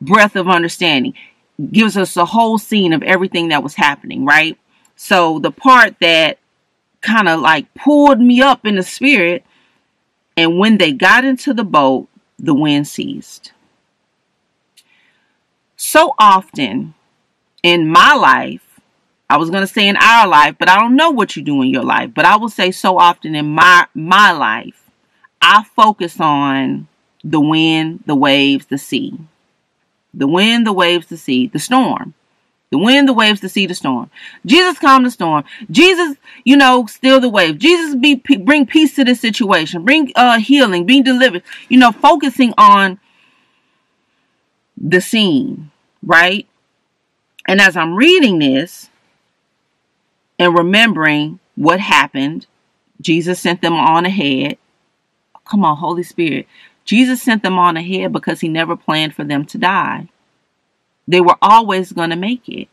breadth 0.00 0.34
of 0.34 0.48
understanding, 0.48 1.14
gives 1.70 1.96
us 1.96 2.14
the 2.14 2.26
whole 2.26 2.58
scene 2.58 2.92
of 2.92 3.02
everything 3.04 3.48
that 3.48 3.62
was 3.62 3.76
happening, 3.76 4.24
right? 4.24 4.58
So 4.96 5.38
the 5.38 5.52
part 5.52 6.00
that 6.00 6.38
kind 7.00 7.28
of 7.28 7.40
like 7.40 7.72
pulled 7.74 8.20
me 8.20 8.42
up 8.42 8.66
in 8.66 8.74
the 8.74 8.82
spirit 8.82 9.44
and 10.36 10.58
when 10.58 10.78
they 10.78 10.92
got 10.92 11.24
into 11.24 11.54
the 11.54 11.64
boat, 11.64 12.08
the 12.38 12.54
wind 12.54 12.86
ceased. 12.86 13.52
So 15.76 16.14
often 16.18 16.94
in 17.62 17.88
my 17.88 18.14
life, 18.14 18.80
I 19.28 19.38
was 19.38 19.50
going 19.50 19.62
to 19.62 19.72
say 19.72 19.88
in 19.88 19.96
our 19.96 20.28
life, 20.28 20.56
but 20.58 20.68
I 20.68 20.78
don't 20.78 20.96
know 20.96 21.10
what 21.10 21.36
you 21.36 21.42
do 21.42 21.62
in 21.62 21.68
your 21.68 21.82
life, 21.82 22.10
but 22.14 22.24
I 22.24 22.36
will 22.36 22.48
say 22.48 22.70
so 22.70 22.98
often 22.98 23.34
in 23.34 23.46
my 23.46 23.86
my 23.94 24.32
life, 24.32 24.90
I 25.42 25.64
focus 25.64 26.20
on 26.20 26.88
the 27.24 27.40
wind, 27.40 28.04
the 28.06 28.14
waves, 28.14 28.66
the 28.66 28.78
sea. 28.78 29.18
The 30.14 30.28
wind, 30.28 30.66
the 30.66 30.72
waves, 30.72 31.08
the 31.08 31.16
sea, 31.16 31.46
the 31.46 31.58
storm. 31.58 32.14
The 32.70 32.78
wind, 32.78 33.08
the 33.08 33.12
waves, 33.12 33.40
the 33.40 33.48
sea, 33.48 33.66
the 33.66 33.74
storm. 33.74 34.10
Jesus 34.44 34.78
calm 34.78 35.04
the 35.04 35.10
storm. 35.10 35.44
Jesus, 35.70 36.16
you 36.44 36.56
know, 36.56 36.86
still 36.86 37.20
the 37.20 37.28
wave. 37.28 37.58
Jesus 37.58 37.94
be 37.94 38.16
bring 38.16 38.66
peace 38.66 38.96
to 38.96 39.04
this 39.04 39.20
situation. 39.20 39.84
Bring 39.84 40.10
uh 40.16 40.38
healing, 40.38 40.84
being 40.84 41.04
delivered. 41.04 41.42
You 41.68 41.78
know, 41.78 41.92
focusing 41.92 42.52
on 42.58 42.98
the 44.76 45.00
scene, 45.00 45.70
right? 46.02 46.46
And 47.46 47.60
as 47.60 47.76
I'm 47.76 47.94
reading 47.94 48.40
this 48.40 48.90
and 50.38 50.56
remembering 50.56 51.38
what 51.54 51.78
happened, 51.80 52.46
Jesus 53.00 53.40
sent 53.40 53.62
them 53.62 53.74
on 53.74 54.04
ahead. 54.04 54.58
Come 55.44 55.64
on, 55.64 55.76
Holy 55.76 56.02
Spirit. 56.02 56.46
Jesus 56.84 57.22
sent 57.22 57.42
them 57.42 57.58
on 57.58 57.76
ahead 57.76 58.12
because 58.12 58.40
he 58.40 58.48
never 58.48 58.76
planned 58.76 59.14
for 59.14 59.24
them 59.24 59.44
to 59.46 59.58
die. 59.58 60.08
They 61.08 61.20
were 61.20 61.36
always 61.40 61.92
going 61.92 62.10
to 62.10 62.16
make 62.16 62.48
it. 62.48 62.68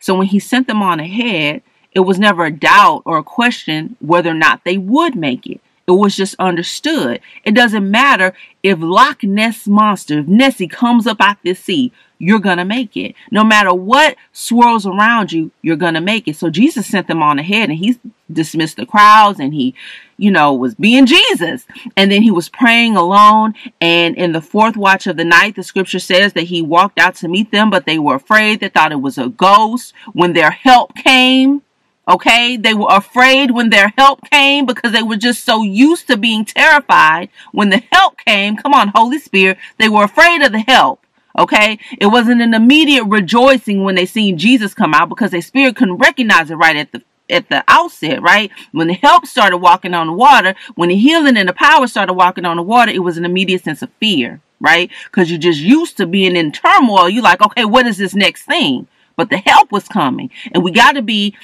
So 0.00 0.14
when 0.14 0.26
he 0.26 0.38
sent 0.38 0.66
them 0.66 0.82
on 0.82 1.00
ahead, 1.00 1.62
it 1.92 2.00
was 2.00 2.18
never 2.18 2.44
a 2.44 2.50
doubt 2.50 3.02
or 3.04 3.18
a 3.18 3.24
question 3.24 3.96
whether 4.00 4.30
or 4.30 4.34
not 4.34 4.64
they 4.64 4.76
would 4.76 5.14
make 5.16 5.46
it. 5.46 5.60
It 5.86 5.92
was 5.92 6.16
just 6.16 6.34
understood. 6.38 7.20
It 7.44 7.54
doesn't 7.54 7.90
matter 7.90 8.32
if 8.62 8.78
Loch 8.80 9.22
Ness 9.22 9.66
Monster, 9.66 10.20
if 10.20 10.26
Nessie 10.26 10.68
comes 10.68 11.06
up 11.06 11.20
out 11.20 11.36
this 11.44 11.60
sea, 11.60 11.92
you're 12.18 12.38
going 12.38 12.58
to 12.58 12.64
make 12.64 12.96
it. 12.96 13.14
No 13.30 13.44
matter 13.44 13.74
what 13.74 14.16
swirls 14.32 14.86
around 14.86 15.32
you, 15.32 15.50
you're 15.60 15.76
going 15.76 15.94
to 15.94 16.00
make 16.00 16.26
it. 16.26 16.36
So 16.36 16.48
Jesus 16.48 16.86
sent 16.86 17.06
them 17.06 17.22
on 17.22 17.38
ahead 17.38 17.68
and 17.68 17.78
he 17.78 17.98
dismissed 18.32 18.76
the 18.76 18.86
crowds 18.86 19.40
and 19.40 19.52
he, 19.52 19.74
you 20.16 20.30
know, 20.30 20.54
was 20.54 20.74
being 20.74 21.04
Jesus. 21.04 21.66
And 21.96 22.10
then 22.10 22.22
he 22.22 22.30
was 22.30 22.48
praying 22.48 22.96
alone. 22.96 23.54
And 23.80 24.16
in 24.16 24.32
the 24.32 24.40
fourth 24.40 24.76
watch 24.76 25.06
of 25.06 25.18
the 25.18 25.24
night, 25.24 25.56
the 25.56 25.62
scripture 25.62 25.98
says 25.98 26.32
that 26.32 26.44
he 26.44 26.62
walked 26.62 26.98
out 26.98 27.16
to 27.16 27.28
meet 27.28 27.50
them, 27.50 27.68
but 27.68 27.84
they 27.84 27.98
were 27.98 28.14
afraid. 28.14 28.60
They 28.60 28.68
thought 28.68 28.92
it 28.92 29.02
was 29.02 29.18
a 29.18 29.28
ghost. 29.28 29.92
When 30.12 30.32
their 30.32 30.50
help 30.50 30.94
came, 30.94 31.62
Okay, 32.06 32.58
they 32.58 32.74
were 32.74 32.88
afraid 32.90 33.50
when 33.50 33.70
their 33.70 33.92
help 33.96 34.28
came 34.30 34.66
because 34.66 34.92
they 34.92 35.02
were 35.02 35.16
just 35.16 35.44
so 35.44 35.62
used 35.62 36.06
to 36.08 36.18
being 36.18 36.44
terrified. 36.44 37.30
When 37.52 37.70
the 37.70 37.82
help 37.90 38.18
came, 38.18 38.56
come 38.56 38.74
on, 38.74 38.92
Holy 38.94 39.18
Spirit, 39.18 39.56
they 39.78 39.88
were 39.88 40.04
afraid 40.04 40.42
of 40.42 40.52
the 40.52 40.60
help. 40.60 41.00
Okay, 41.36 41.78
it 41.98 42.06
wasn't 42.06 42.42
an 42.42 42.54
immediate 42.54 43.04
rejoicing 43.04 43.82
when 43.82 43.96
they 43.96 44.06
seen 44.06 44.38
Jesus 44.38 44.72
come 44.72 44.94
out 44.94 45.08
because 45.08 45.32
their 45.32 45.42
spirit 45.42 45.74
couldn't 45.74 45.96
recognize 45.96 46.50
it 46.50 46.54
right 46.54 46.76
at 46.76 46.92
the 46.92 47.02
at 47.28 47.48
the 47.48 47.64
outset, 47.66 48.22
right? 48.22 48.50
When 48.72 48.86
the 48.86 48.94
help 48.94 49.26
started 49.26 49.56
walking 49.58 49.94
on 49.94 50.06
the 50.06 50.12
water, 50.12 50.54
when 50.74 50.90
the 50.90 50.96
healing 50.96 51.36
and 51.36 51.48
the 51.48 51.54
power 51.54 51.86
started 51.86 52.12
walking 52.12 52.44
on 52.44 52.56
the 52.56 52.62
water, 52.62 52.92
it 52.92 53.02
was 53.02 53.16
an 53.16 53.24
immediate 53.24 53.64
sense 53.64 53.82
of 53.82 53.90
fear, 53.98 54.40
right? 54.60 54.90
Because 55.06 55.30
you're 55.30 55.40
just 55.40 55.60
used 55.60 55.96
to 55.96 56.06
being 56.06 56.36
in 56.36 56.52
turmoil. 56.52 57.08
You're 57.08 57.22
like, 57.22 57.40
okay, 57.40 57.64
what 57.64 57.86
is 57.86 57.96
this 57.96 58.14
next 58.14 58.44
thing? 58.44 58.86
But 59.16 59.30
the 59.30 59.38
help 59.38 59.72
was 59.72 59.88
coming, 59.88 60.30
and 60.52 60.62
we 60.62 60.70
got 60.70 60.92
to 60.92 61.02
be 61.02 61.34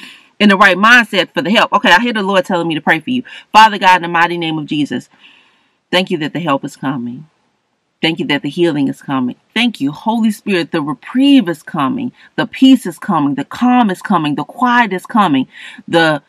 in 0.41 0.49
the 0.49 0.57
right 0.57 0.77
mindset 0.77 1.33
for 1.33 1.43
the 1.43 1.51
help. 1.51 1.73
Okay, 1.73 1.93
I 1.93 2.01
hear 2.01 2.15
the 2.15 2.23
Lord 2.23 2.45
telling 2.45 2.67
me 2.67 2.75
to 2.75 2.81
pray 2.81 2.99
for 2.99 3.11
you. 3.11 3.23
Father 3.53 3.79
God, 3.79 3.97
in 3.97 4.03
the 4.03 4.09
mighty 4.09 4.39
name 4.39 4.59
of 4.59 4.67
Jesus, 4.67 5.09
thank 5.93 6.11
you 6.11 6.19
that 6.19 6.33
the 6.33 6.41
help 6.41 6.65
is 6.65 6.75
coming. 6.75 7.29
Thank 8.01 8.19
you 8.19 8.27
that 8.29 8.41
the 8.41 8.49
healing 8.49 8.89
is 8.89 9.03
coming. 9.03 9.37
Thank 9.53 9.79
you, 9.79 9.93
Holy 9.93 10.31
Spirit, 10.31 10.73
the 10.73 10.81
reprieve 10.81 11.51
is 11.51 11.63
coming. 11.63 12.13
The 12.37 12.47
peace 12.47 12.87
is 12.87 12.99
coming. 12.99 13.35
The 13.35 13.45
calm 13.45 13.91
is 13.91 14.01
coming. 14.01 14.37
The 14.37 14.45
quiet 14.45 14.95
is 14.95 15.05
coming. 15.05 15.47
The 15.87 16.23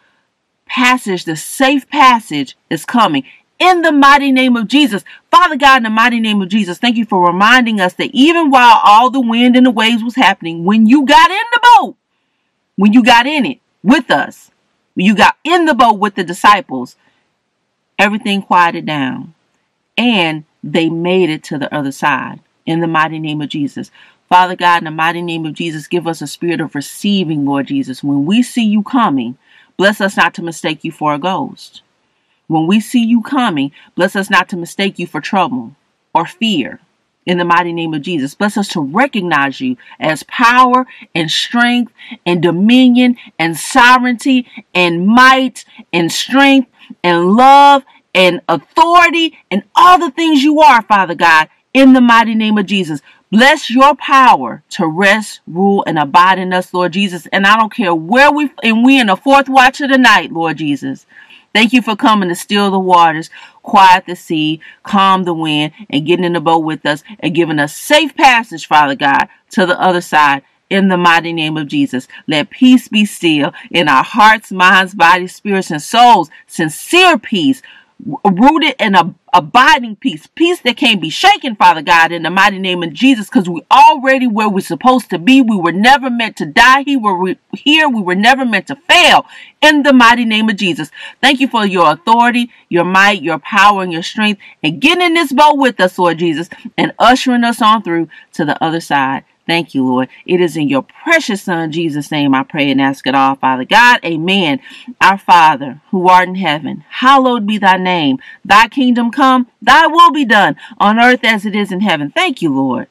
passage, 0.67 1.23
the 1.23 1.37
safe 1.37 1.89
passage 1.89 2.57
is 2.69 2.83
coming. 2.83 3.23
In 3.57 3.83
the 3.83 3.93
mighty 3.93 4.33
name 4.33 4.57
of 4.57 4.67
Jesus. 4.67 5.05
Father 5.29 5.55
God, 5.55 5.77
in 5.77 5.83
the 5.83 5.89
mighty 5.89 6.19
name 6.19 6.41
of 6.41 6.49
Jesus, 6.49 6.77
thank 6.77 6.97
you 6.97 7.05
for 7.05 7.25
reminding 7.25 7.79
us 7.79 7.93
that 7.93 8.09
even 8.11 8.49
while 8.49 8.81
all 8.83 9.09
the 9.09 9.21
wind 9.21 9.55
and 9.55 9.65
the 9.65 9.71
waves 9.71 10.03
was 10.03 10.15
happening, 10.15 10.65
when 10.65 10.87
you 10.87 11.05
got 11.05 11.31
in 11.31 11.43
the 11.53 11.59
boat, 11.77 11.95
when 12.75 12.91
you 12.91 13.01
got 13.03 13.25
in 13.25 13.45
it, 13.45 13.60
with 13.83 14.11
us. 14.11 14.51
You 14.95 15.15
got 15.15 15.37
in 15.43 15.65
the 15.65 15.73
boat 15.73 15.99
with 15.99 16.15
the 16.15 16.23
disciples, 16.23 16.95
everything 17.97 18.41
quieted 18.41 18.85
down. 18.85 19.33
And 19.97 20.45
they 20.63 20.89
made 20.89 21.29
it 21.29 21.43
to 21.45 21.57
the 21.57 21.73
other 21.73 21.91
side 21.91 22.39
in 22.65 22.79
the 22.79 22.87
mighty 22.87 23.19
name 23.19 23.41
of 23.41 23.49
Jesus. 23.49 23.91
Father 24.29 24.55
God, 24.55 24.79
in 24.79 24.85
the 24.85 24.91
mighty 24.91 25.21
name 25.21 25.45
of 25.45 25.53
Jesus, 25.53 25.87
give 25.87 26.07
us 26.07 26.21
a 26.21 26.27
spirit 26.27 26.61
of 26.61 26.75
receiving, 26.75 27.45
Lord 27.45 27.67
Jesus. 27.67 28.03
When 28.03 28.25
we 28.25 28.41
see 28.43 28.63
you 28.63 28.83
coming, 28.83 29.37
bless 29.77 29.99
us 29.99 30.15
not 30.15 30.33
to 30.35 30.43
mistake 30.43 30.83
you 30.83 30.91
for 30.91 31.13
a 31.13 31.19
ghost. 31.19 31.81
When 32.47 32.67
we 32.67 32.79
see 32.79 33.03
you 33.03 33.21
coming, 33.21 33.71
bless 33.95 34.15
us 34.15 34.29
not 34.29 34.49
to 34.49 34.57
mistake 34.57 34.99
you 34.99 35.07
for 35.07 35.21
trouble 35.21 35.75
or 36.13 36.25
fear 36.25 36.79
in 37.25 37.37
the 37.37 37.45
mighty 37.45 37.73
name 37.73 37.93
of 37.93 38.01
Jesus. 38.01 38.35
Bless 38.35 38.57
us 38.57 38.67
to 38.69 38.81
recognize 38.81 39.61
you 39.61 39.77
as 39.99 40.23
power 40.23 40.85
and 41.13 41.29
strength 41.29 41.93
and 42.25 42.41
dominion 42.41 43.17
and 43.37 43.57
sovereignty 43.57 44.47
and 44.73 45.05
might 45.07 45.65
and 45.93 46.11
strength 46.11 46.69
and 47.03 47.33
love 47.33 47.83
and 48.13 48.41
authority 48.47 49.37
and 49.49 49.63
all 49.75 49.99
the 49.99 50.11
things 50.11 50.43
you 50.43 50.59
are, 50.61 50.81
Father 50.81 51.15
God, 51.15 51.49
in 51.73 51.93
the 51.93 52.01
mighty 52.01 52.35
name 52.35 52.57
of 52.57 52.65
Jesus. 52.65 53.01
Bless 53.31 53.69
your 53.69 53.95
power 53.95 54.61
to 54.71 54.85
rest, 54.85 55.39
rule, 55.47 55.85
and 55.87 55.97
abide 55.97 56.37
in 56.37 56.51
us, 56.51 56.73
Lord 56.73 56.91
Jesus. 56.91 57.27
And 57.27 57.45
I 57.45 57.55
don't 57.55 57.73
care 57.73 57.95
where 57.95 58.29
we 58.29 58.51
and 58.61 58.83
we 58.83 58.99
in 58.99 59.07
the 59.07 59.15
fourth 59.15 59.47
watch 59.47 59.79
of 59.79 59.89
the 59.89 59.97
night, 59.97 60.33
Lord 60.33 60.57
Jesus. 60.57 61.05
Thank 61.53 61.73
you 61.73 61.81
for 61.81 61.95
coming 61.95 62.29
to 62.29 62.35
still 62.35 62.71
the 62.71 62.79
waters, 62.79 63.29
quiet 63.61 64.05
the 64.05 64.15
sea, 64.15 64.61
calm 64.83 65.23
the 65.23 65.33
wind, 65.33 65.73
and 65.89 66.05
getting 66.05 66.25
in 66.25 66.33
the 66.33 66.41
boat 66.41 66.59
with 66.59 66.85
us 66.85 67.03
and 67.19 67.35
giving 67.35 67.59
us 67.59 67.75
safe 67.75 68.15
passage, 68.15 68.67
Father 68.67 68.95
God, 68.95 69.27
to 69.51 69.65
the 69.65 69.79
other 69.79 70.01
side. 70.01 70.43
In 70.69 70.87
the 70.87 70.95
mighty 70.95 71.33
name 71.33 71.57
of 71.57 71.67
Jesus, 71.67 72.07
let 72.27 72.49
peace 72.49 72.87
be 72.87 73.03
still 73.03 73.51
in 73.69 73.89
our 73.89 74.05
hearts, 74.05 74.53
minds, 74.53 74.95
bodies, 74.95 75.35
spirits, 75.35 75.69
and 75.69 75.81
souls. 75.81 76.29
Sincere 76.47 77.17
peace, 77.17 77.61
rooted 78.25 78.75
in 78.79 78.95
a 78.95 79.13
abiding 79.33 79.95
peace, 79.95 80.27
peace 80.27 80.59
that 80.61 80.77
can't 80.77 81.01
be 81.01 81.09
shaken, 81.09 81.55
Father 81.55 81.81
God, 81.81 82.11
in 82.11 82.23
the 82.23 82.29
mighty 82.29 82.59
name 82.59 82.83
of 82.83 82.93
Jesus, 82.93 83.29
because 83.29 83.47
we 83.47 83.63
already 83.71 84.27
where 84.27 84.49
we're 84.49 84.59
supposed 84.61 85.09
to 85.09 85.19
be. 85.19 85.41
We 85.41 85.57
were 85.57 85.71
never 85.71 86.09
meant 86.09 86.37
to 86.37 86.45
die. 86.45 86.83
He 86.83 86.97
were 86.97 87.35
here. 87.53 87.87
We 87.87 88.01
were 88.01 88.15
never 88.15 88.45
meant 88.45 88.67
to 88.67 88.75
fail. 88.75 89.25
In 89.61 89.83
the 89.83 89.93
mighty 89.93 90.25
name 90.25 90.49
of 90.49 90.57
Jesus, 90.57 90.91
thank 91.21 91.39
you 91.39 91.47
for 91.47 91.65
your 91.65 91.91
authority, 91.91 92.51
your 92.69 92.83
might, 92.83 93.21
your 93.21 93.39
power, 93.39 93.83
and 93.83 93.93
your 93.93 94.03
strength, 94.03 94.41
and 94.63 94.81
getting 94.81 95.03
in 95.03 95.13
this 95.13 95.31
boat 95.31 95.57
with 95.57 95.79
us, 95.79 95.97
Lord 95.97 96.17
Jesus, 96.19 96.49
and 96.77 96.93
ushering 96.99 97.43
us 97.43 97.61
on 97.61 97.83
through 97.83 98.09
to 98.33 98.45
the 98.45 98.61
other 98.63 98.81
side. 98.81 99.23
Thank 99.47 99.73
you, 99.73 99.85
Lord. 99.85 100.09
It 100.25 100.39
is 100.39 100.55
in 100.55 100.69
your 100.69 100.83
precious 100.83 101.43
Son, 101.43 101.71
Jesus' 101.71 102.11
name, 102.11 102.35
I 102.35 102.43
pray 102.43 102.69
and 102.69 102.81
ask 102.81 103.05
it 103.07 103.15
all, 103.15 103.35
Father 103.35 103.65
God. 103.65 103.99
Amen. 104.05 104.59
Our 105.01 105.17
Father, 105.17 105.81
who 105.89 106.07
art 106.07 106.29
in 106.29 106.35
heaven, 106.35 106.85
hallowed 106.89 107.47
be 107.47 107.57
thy 107.57 107.77
name. 107.77 108.19
Thy 108.45 108.67
kingdom 108.67 109.11
come, 109.11 109.47
thy 109.61 109.87
will 109.87 110.11
be 110.11 110.25
done 110.25 110.55
on 110.77 110.99
earth 110.99 111.23
as 111.23 111.45
it 111.45 111.55
is 111.55 111.71
in 111.71 111.81
heaven. 111.81 112.11
Thank 112.11 112.41
you, 112.41 112.53
Lord. 112.53 112.87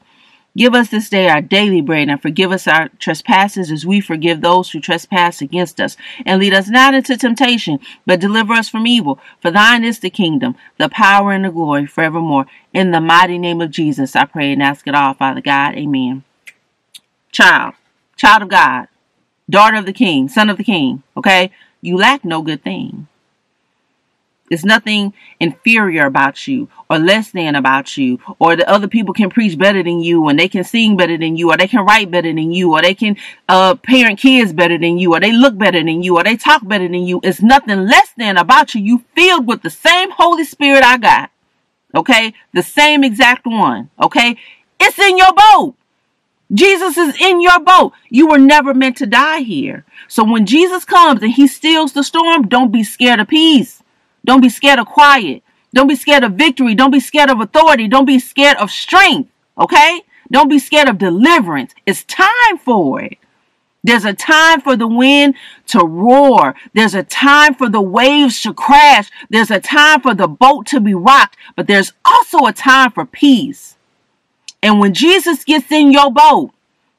Give 0.56 0.74
us 0.74 0.88
this 0.88 1.08
day 1.08 1.28
our 1.28 1.40
daily 1.40 1.80
bread, 1.80 2.08
and 2.08 2.20
forgive 2.20 2.50
us 2.50 2.66
our 2.66 2.88
trespasses 2.98 3.70
as 3.70 3.86
we 3.86 4.00
forgive 4.00 4.40
those 4.40 4.70
who 4.70 4.80
trespass 4.80 5.40
against 5.40 5.80
us. 5.80 5.96
And 6.26 6.40
lead 6.40 6.52
us 6.52 6.68
not 6.68 6.92
into 6.92 7.16
temptation, 7.16 7.78
but 8.04 8.18
deliver 8.18 8.54
us 8.54 8.68
from 8.68 8.86
evil. 8.86 9.20
For 9.40 9.52
thine 9.52 9.84
is 9.84 10.00
the 10.00 10.10
kingdom, 10.10 10.56
the 10.76 10.88
power, 10.88 11.30
and 11.32 11.44
the 11.44 11.50
glory 11.50 11.86
forevermore. 11.86 12.46
In 12.74 12.90
the 12.90 13.00
mighty 13.00 13.38
name 13.38 13.60
of 13.60 13.70
Jesus, 13.70 14.16
I 14.16 14.24
pray 14.24 14.52
and 14.52 14.62
ask 14.62 14.88
it 14.88 14.94
all, 14.94 15.14
Father 15.14 15.40
God. 15.40 15.76
Amen. 15.76 16.24
Child, 17.32 17.74
child 18.16 18.42
of 18.42 18.48
God, 18.48 18.88
daughter 19.48 19.76
of 19.76 19.86
the 19.86 19.92
king, 19.92 20.28
son 20.28 20.50
of 20.50 20.56
the 20.56 20.64
king, 20.64 21.02
okay? 21.16 21.50
You 21.80 21.96
lack 21.96 22.24
no 22.24 22.42
good 22.42 22.62
thing. 22.62 23.06
There's 24.50 24.64
nothing 24.64 25.14
inferior 25.38 26.06
about 26.06 26.48
you 26.48 26.68
or 26.90 26.98
less 26.98 27.30
than 27.30 27.54
about 27.54 27.96
you, 27.96 28.18
or 28.40 28.56
the 28.56 28.68
other 28.68 28.88
people 28.88 29.14
can 29.14 29.30
preach 29.30 29.56
better 29.56 29.80
than 29.80 30.00
you, 30.00 30.26
and 30.28 30.36
they 30.36 30.48
can 30.48 30.64
sing 30.64 30.96
better 30.96 31.16
than 31.16 31.36
you, 31.36 31.52
or 31.52 31.56
they 31.56 31.68
can 31.68 31.86
write 31.86 32.10
better 32.10 32.32
than 32.32 32.50
you, 32.50 32.72
or 32.72 32.82
they 32.82 32.94
can 32.94 33.16
uh, 33.48 33.76
parent 33.76 34.18
kids 34.18 34.52
better 34.52 34.76
than 34.76 34.98
you, 34.98 35.14
or 35.14 35.20
they 35.20 35.30
look 35.30 35.56
better 35.56 35.78
than 35.78 36.02
you, 36.02 36.16
or 36.18 36.24
they 36.24 36.36
talk 36.36 36.66
better 36.66 36.88
than 36.88 37.06
you. 37.06 37.20
It's 37.22 37.40
nothing 37.40 37.86
less 37.86 38.12
than 38.16 38.36
about 38.36 38.74
you. 38.74 38.82
You 38.82 39.04
filled 39.14 39.46
with 39.46 39.62
the 39.62 39.70
same 39.70 40.10
Holy 40.10 40.42
Spirit 40.42 40.82
I 40.82 40.98
got. 40.98 41.30
Okay? 41.94 42.34
The 42.52 42.64
same 42.64 43.04
exact 43.04 43.46
one. 43.46 43.90
Okay? 44.02 44.36
It's 44.80 44.98
in 44.98 45.16
your 45.16 45.32
boat. 45.32 45.76
Jesus 46.52 46.96
is 46.96 47.20
in 47.20 47.40
your 47.40 47.60
boat. 47.60 47.92
You 48.08 48.28
were 48.28 48.38
never 48.38 48.74
meant 48.74 48.96
to 48.98 49.06
die 49.06 49.40
here. 49.40 49.84
So 50.08 50.24
when 50.24 50.46
Jesus 50.46 50.84
comes 50.84 51.22
and 51.22 51.32
he 51.32 51.46
steals 51.46 51.92
the 51.92 52.02
storm, 52.02 52.48
don't 52.48 52.72
be 52.72 52.82
scared 52.82 53.20
of 53.20 53.28
peace. 53.28 53.82
Don't 54.24 54.40
be 54.40 54.48
scared 54.48 54.78
of 54.78 54.86
quiet. 54.86 55.42
Don't 55.72 55.86
be 55.86 55.94
scared 55.94 56.24
of 56.24 56.32
victory. 56.32 56.74
Don't 56.74 56.90
be 56.90 57.00
scared 57.00 57.30
of 57.30 57.40
authority. 57.40 57.86
Don't 57.86 58.04
be 58.04 58.18
scared 58.18 58.56
of 58.56 58.70
strength. 58.70 59.30
Okay? 59.56 60.02
Don't 60.30 60.48
be 60.48 60.58
scared 60.58 60.88
of 60.88 60.98
deliverance. 60.98 61.74
It's 61.86 62.04
time 62.04 62.58
for 62.58 63.00
it. 63.00 63.18
There's 63.82 64.04
a 64.04 64.12
time 64.12 64.60
for 64.60 64.76
the 64.76 64.88
wind 64.88 65.36
to 65.68 65.80
roar. 65.80 66.54
There's 66.74 66.94
a 66.94 67.02
time 67.02 67.54
for 67.54 67.68
the 67.68 67.80
waves 67.80 68.42
to 68.42 68.52
crash. 68.52 69.10
There's 69.30 69.50
a 69.50 69.60
time 69.60 70.02
for 70.02 70.14
the 70.14 70.28
boat 70.28 70.66
to 70.66 70.80
be 70.80 70.94
rocked. 70.94 71.36
But 71.56 71.66
there's 71.66 71.92
also 72.04 72.46
a 72.46 72.52
time 72.52 72.90
for 72.90 73.06
peace. 73.06 73.76
And 74.62 74.78
when 74.78 74.94
Jesus 74.94 75.44
gets 75.44 75.70
in 75.72 75.90
your 75.90 76.10
boat 76.10 76.50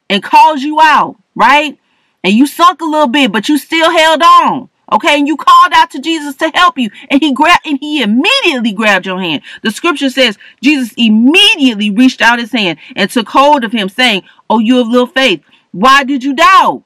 and 0.10 0.24
calls 0.24 0.62
you 0.62 0.80
out, 0.82 1.16
right? 1.36 1.78
And 2.24 2.34
you 2.34 2.48
sunk 2.48 2.82
a 2.82 2.86
little 2.86 3.08
bit, 3.08 3.32
but 3.32 3.50
you 3.50 3.58
still 3.58 3.92
held 3.92 4.22
on. 4.22 4.70
Okay, 4.92 5.18
and 5.18 5.28
you 5.28 5.38
called 5.38 5.72
out 5.74 5.90
to 5.92 6.02
Jesus 6.02 6.36
to 6.38 6.52
help 6.54 6.78
you, 6.78 6.90
and 7.10 7.22
he 7.22 7.32
grabbed 7.32 7.66
and 7.66 7.80
he 7.80 8.02
immediately 8.02 8.74
grabbed 8.74 9.06
your 9.06 9.22
hand. 9.22 9.42
The 9.62 9.72
scripture 9.72 10.10
says 10.10 10.38
Jesus 10.62 10.94
immediately 10.98 11.90
reached 11.90 12.22
out 12.22 12.40
his 12.40 12.52
hand 12.52 12.78
and 12.94 13.10
took 13.10 13.30
hold 13.30 13.64
of 13.64 13.72
him, 13.72 13.88
saying, 13.88 14.24
Oh, 14.50 14.60
you 14.60 14.78
have 14.78 14.88
little 14.88 15.08
faith. 15.08 15.44
Why 15.72 16.04
did 16.04 16.26
you 16.26 16.36
doubt? 16.36 16.84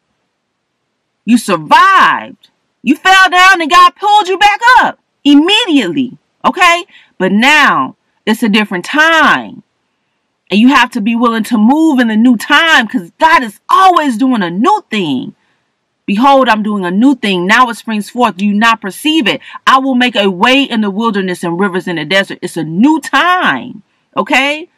You 1.26 1.40
survived. 1.40 2.50
You 2.84 2.96
fell 2.96 3.30
down 3.32 3.60
and 3.60 3.72
God 3.72 3.96
pulled 3.96 4.28
you 4.28 4.38
back 4.38 4.60
up 4.80 5.00
immediately. 5.24 6.16
Okay? 6.46 6.86
But 7.18 7.32
now 7.32 7.96
it's 8.28 8.44
a 8.44 8.50
different 8.50 8.86
time. 8.86 9.64
And 10.52 10.60
you 10.60 10.70
have 10.70 10.92
to 10.92 11.02
be 11.02 11.16
willing 11.16 11.44
to 11.46 11.58
move 11.58 12.00
in 12.00 12.08
the 12.08 12.16
new 12.16 12.38
time 12.38 12.86
because 12.86 13.12
God 13.20 13.44
is 13.44 13.60
always 13.70 14.18
doing 14.18 14.44
a 14.44 14.50
new 14.50 14.84
thing. 14.90 15.36
Behold, 16.06 16.48
I'm 16.48 16.62
doing 16.62 16.86
a 16.86 16.92
new 16.92 17.16
thing. 17.16 17.48
Now 17.48 17.70
it 17.70 17.76
springs 17.76 18.12
forth. 18.12 18.38
Do 18.38 18.46
you 18.46 18.54
not 18.54 18.80
perceive 18.80 19.28
it? 19.28 19.42
I 19.66 19.80
will 19.80 19.96
make 19.96 20.16
a 20.16 20.30
way 20.30 20.62
in 20.62 20.82
the 20.82 20.92
wilderness 20.92 21.44
and 21.44 21.60
rivers 21.60 21.88
in 21.88 21.96
the 21.96 22.06
desert. 22.06 22.40
It's 22.44 22.58
a 22.58 22.64
new 22.64 23.02
time. 23.02 23.82
Okay? 24.16 24.70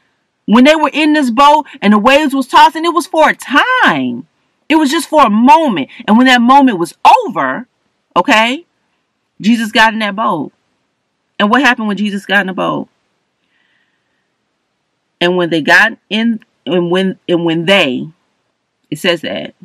When 0.45 0.63
they 0.63 0.75
were 0.75 0.91
in 0.93 1.12
this 1.12 1.30
boat 1.30 1.67
and 1.82 1.91
the 1.91 1.99
waves 1.99 2.34
was 2.34 2.47
tossing, 2.47 2.86
it 2.86 2.93
was 2.93 3.08
for 3.08 3.30
a 3.30 3.36
time. 3.36 4.25
It 4.69 4.75
was 4.75 4.89
just 4.89 5.10
for 5.10 5.25
a 5.25 5.30
moment. 5.30 5.89
And 6.08 6.17
when 6.17 6.27
that 6.27 6.41
moment 6.41 6.80
was 6.80 6.93
over, 7.25 7.67
okay, 8.15 8.65
Jesus 9.41 9.73
got 9.73 9.91
in 9.91 9.99
that 9.99 10.15
boat. 10.15 10.53
And 11.39 11.49
what 11.49 11.62
happened 11.62 11.89
when 11.89 11.97
Jesus 11.97 12.25
got 12.25 12.41
in 12.41 12.47
the 12.47 12.53
boat? 12.53 12.88
And 15.19 15.36
when 15.36 15.49
they 15.49 15.62
got 15.62 15.97
in 16.10 16.39
and 16.65 16.91
when 16.91 17.19
and 17.27 17.45
when 17.45 17.65
they 17.65 18.08
it 18.89 18.99
says 18.99 19.21
that 19.21 19.56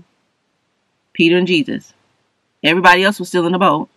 Peter 1.12 1.36
and 1.36 1.46
Jesus. 1.46 1.92
Everybody 2.62 3.04
else 3.04 3.18
was 3.18 3.28
still 3.28 3.46
in 3.46 3.52
the 3.52 3.58
boat. 3.58 3.88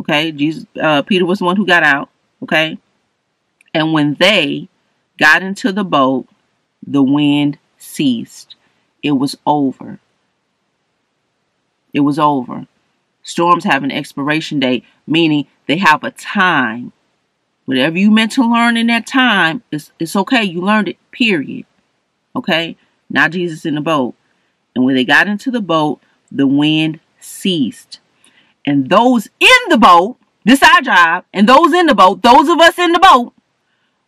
Okay, 0.00 0.32
Jesus 0.32 0.66
uh, 0.80 1.02
Peter 1.02 1.26
was 1.26 1.38
the 1.38 1.44
one 1.44 1.56
who 1.56 1.66
got 1.66 1.82
out, 1.82 2.08
okay? 2.42 2.78
And 3.74 3.92
when 3.92 4.14
they 4.14 4.68
got 5.18 5.42
into 5.42 5.72
the 5.72 5.84
boat, 5.84 6.26
the 6.86 7.02
wind 7.02 7.58
ceased. 7.78 8.56
It 9.02 9.12
was 9.12 9.36
over. 9.46 10.00
It 11.92 12.00
was 12.00 12.18
over. 12.18 12.66
Storms 13.22 13.64
have 13.64 13.84
an 13.84 13.92
expiration 13.92 14.60
date, 14.60 14.84
meaning 15.06 15.46
they 15.66 15.76
have 15.76 16.02
a 16.02 16.10
time. 16.10 16.92
Whatever 17.70 17.98
you 17.98 18.10
meant 18.10 18.32
to 18.32 18.44
learn 18.44 18.76
in 18.76 18.88
that 18.88 19.06
time, 19.06 19.62
it's, 19.70 19.92
it's 20.00 20.16
okay. 20.16 20.42
You 20.42 20.60
learned 20.60 20.88
it, 20.88 20.96
period. 21.12 21.66
Okay? 22.34 22.76
Now 23.08 23.28
Jesus 23.28 23.64
in 23.64 23.76
the 23.76 23.80
boat. 23.80 24.16
And 24.74 24.84
when 24.84 24.96
they 24.96 25.04
got 25.04 25.28
into 25.28 25.52
the 25.52 25.60
boat, 25.60 26.00
the 26.32 26.48
wind 26.48 26.98
ceased. 27.20 28.00
And 28.66 28.90
those 28.90 29.28
in 29.38 29.58
the 29.68 29.78
boat, 29.78 30.16
this 30.44 30.64
our 30.64 30.80
job, 30.80 31.26
and 31.32 31.48
those 31.48 31.72
in 31.72 31.86
the 31.86 31.94
boat, 31.94 32.22
those 32.22 32.48
of 32.48 32.58
us 32.58 32.76
in 32.76 32.90
the 32.90 32.98
boat, 32.98 33.34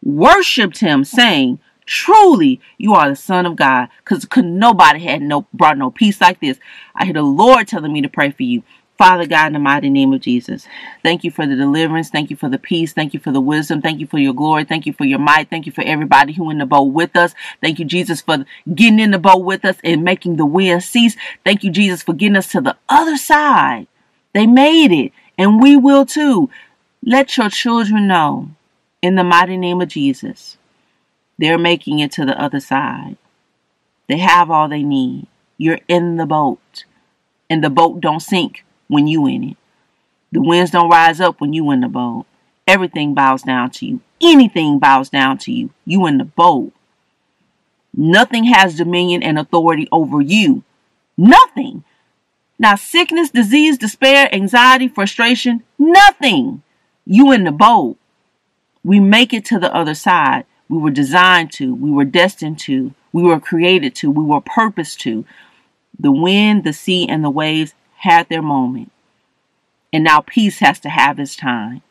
worshipped 0.03 0.79
him, 0.79 1.05
saying, 1.05 1.61
Truly, 1.87 2.61
you 2.79 2.95
are 2.95 3.11
the 3.11 3.15
Son 3.15 3.47
of 3.47 3.55
God. 3.55 3.91
Because 3.99 4.27
nobody 4.39 5.05
had 5.05 5.23
no 5.23 5.47
brought 5.55 5.79
no 5.79 5.93
peace 5.93 6.21
like 6.21 6.41
this. 6.41 6.59
I 6.97 7.05
hear 7.05 7.15
the 7.15 7.23
Lord 7.23 7.69
telling 7.69 7.93
me 7.93 8.03
to 8.03 8.09
pray 8.09 8.33
for 8.33 8.43
you. 8.43 8.65
Father 9.03 9.27
God, 9.27 9.49
in 9.49 9.55
the 9.55 9.59
mighty 9.59 9.91
name 9.91 10.13
of 10.13 10.21
Jesus, 10.21 10.69
thank 11.03 11.25
you 11.25 11.33
for 11.33 11.45
the 11.45 11.57
deliverance. 11.57 12.09
Thank 12.09 12.31
you 12.31 12.37
for 12.37 12.49
the 12.49 12.57
peace. 12.57 12.93
Thank 12.93 13.13
you 13.13 13.19
for 13.19 13.33
the 13.33 13.41
wisdom. 13.41 13.83
Thank 13.83 13.99
you 13.99 14.07
for 14.07 14.19
your 14.21 14.33
glory. 14.33 14.63
Thank 14.63 14.87
you 14.87 14.93
for 14.93 15.05
your 15.05 15.19
might. 15.19 15.51
Thank 15.51 15.67
you 15.67 15.73
for 15.73 15.83
everybody 15.83 16.35
who 16.35 16.51
in 16.51 16.59
the 16.59 16.67
boat 16.67 16.85
with 16.85 17.17
us. 17.17 17.35
Thank 17.61 17.81
you, 17.81 17.85
Jesus, 17.85 18.21
for 18.21 18.45
getting 18.73 19.01
in 19.01 19.11
the 19.11 19.19
boat 19.19 19.45
with 19.45 19.65
us 19.65 19.77
and 19.83 20.05
making 20.05 20.37
the 20.37 20.47
wind 20.47 20.85
cease. 20.85 21.17
Thank 21.45 21.65
you, 21.65 21.73
Jesus, 21.73 22.05
for 22.05 22.13
getting 22.13 22.37
us 22.37 22.47
to 22.53 22.61
the 22.61 22.77
other 22.89 23.17
side. 23.17 23.89
They 24.35 24.47
made 24.47 24.93
it, 24.93 25.11
and 25.37 25.61
we 25.61 25.77
will 25.77 26.07
too. 26.07 26.49
Let 27.05 27.37
your 27.37 27.51
children 27.51 28.07
know, 28.07 28.51
in 29.03 29.17
the 29.17 29.25
mighty 29.25 29.57
name 29.57 29.81
of 29.81 29.89
Jesus, 29.89 30.59
they're 31.39 31.59
making 31.59 31.99
it 31.99 32.13
to 32.13 32.25
the 32.25 32.41
other 32.41 32.61
side. 32.61 33.17
They 34.07 34.19
have 34.19 34.49
all 34.49 34.69
they 34.69 34.85
need. 34.85 35.27
You're 35.59 35.81
in 35.89 36.19
the 36.19 36.27
boat, 36.27 36.85
and 37.51 37.65
the 37.65 37.69
boat 37.69 38.01
don't 38.01 38.21
sink 38.21 38.65
when 38.93 39.07
you 39.07 39.27
in 39.27 39.43
it. 39.43 39.57
The 40.33 40.43
winds 40.43 40.71
don't 40.71 40.91
rise 40.91 41.21
up 41.21 41.41
when 41.41 41.53
you 41.53 41.71
in 41.71 41.81
the 41.81 41.89
boat. 41.89 42.27
Everything 42.67 43.15
bows 43.15 43.43
down 43.43 43.71
to 43.71 43.87
you. 43.87 44.01
Anything 44.21 44.79
bows 44.79 45.09
down 45.09 45.39
to 45.39 45.53
you. 45.53 45.71
You 45.85 46.07
in 46.07 46.19
the 46.19 46.25
boat. 46.25 46.73
Nothing 47.95 48.45
has 48.45 48.77
dominion 48.77 49.23
and 49.23 49.39
authority 49.39 49.89
over 49.91 50.21
you. 50.21 50.63
Nothing. 51.17 51.85
Now, 52.59 52.77
sickness, 52.77 53.31
disease, 53.31 53.79
despair, 53.79 54.33
anxiety, 54.33 54.89
frustration, 54.89 55.63
nothing. 55.79 56.63
You 57.05 57.33
in 57.33 57.45
the 57.45 57.53
boat. 57.53 57.97
We 58.85 59.01
make 59.01 59.33
it 59.33 59.45
to 59.47 59.59
the 59.59 59.75
other 59.75 59.95
side. 59.95 60.45
We 60.69 60.79
were 60.79 60.91
designed 60.91 61.53
to. 61.53 61.75
We 61.75 61.91
were 61.91 62.05
destined 62.05 62.59
to. 62.61 62.95
We 63.13 63.23
were 63.23 63.41
created 63.41 63.95
to. 63.97 64.11
We 64.11 64.25
were 64.25 64.41
purposed 64.41 65.01
to. 65.01 65.25
The 65.99 66.13
wind, 66.13 66.65
the 66.65 66.73
sea, 66.73 67.09
and 67.09 67.25
the 67.25 67.31
waves 67.31 67.75
had 68.03 68.29
their 68.29 68.43
moment. 68.43 68.91
And 69.93 70.03
now 70.03 70.21
peace 70.21 70.59
has 70.59 70.81
to 70.81 70.89
have 70.89 71.21
its 71.21 71.37
time 71.37 71.83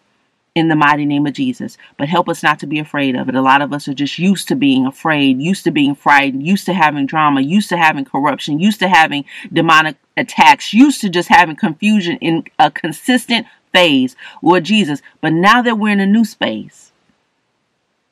in 0.53 0.67
the 0.67 0.75
mighty 0.75 1.05
name 1.05 1.25
of 1.25 1.33
Jesus. 1.33 1.77
But 1.97 2.09
help 2.09 2.27
us 2.27 2.43
not 2.43 2.59
to 2.59 2.67
be 2.67 2.79
afraid 2.79 3.15
of 3.15 3.29
it. 3.29 3.35
A 3.35 3.41
lot 3.41 3.61
of 3.61 3.71
us 3.71 3.87
are 3.87 3.93
just 3.93 4.19
used 4.19 4.49
to 4.49 4.55
being 4.55 4.85
afraid, 4.85 5.39
used 5.39 5.63
to 5.63 5.71
being 5.71 5.95
frightened, 5.95 6.45
used 6.45 6.65
to 6.65 6.73
having 6.73 7.05
drama, 7.05 7.39
used 7.39 7.69
to 7.69 7.77
having 7.77 8.03
corruption, 8.03 8.59
used 8.59 8.79
to 8.79 8.89
having 8.89 9.23
demonic 9.53 9.95
attacks, 10.17 10.73
used 10.73 10.99
to 10.99 11.09
just 11.09 11.29
having 11.29 11.55
confusion 11.55 12.17
in 12.17 12.43
a 12.59 12.69
consistent 12.69 13.47
phase, 13.71 14.17
Lord 14.41 14.65
Jesus. 14.65 15.01
But 15.21 15.31
now 15.31 15.61
that 15.61 15.77
we're 15.77 15.93
in 15.93 16.01
a 16.01 16.05
new 16.05 16.25
space, 16.25 16.91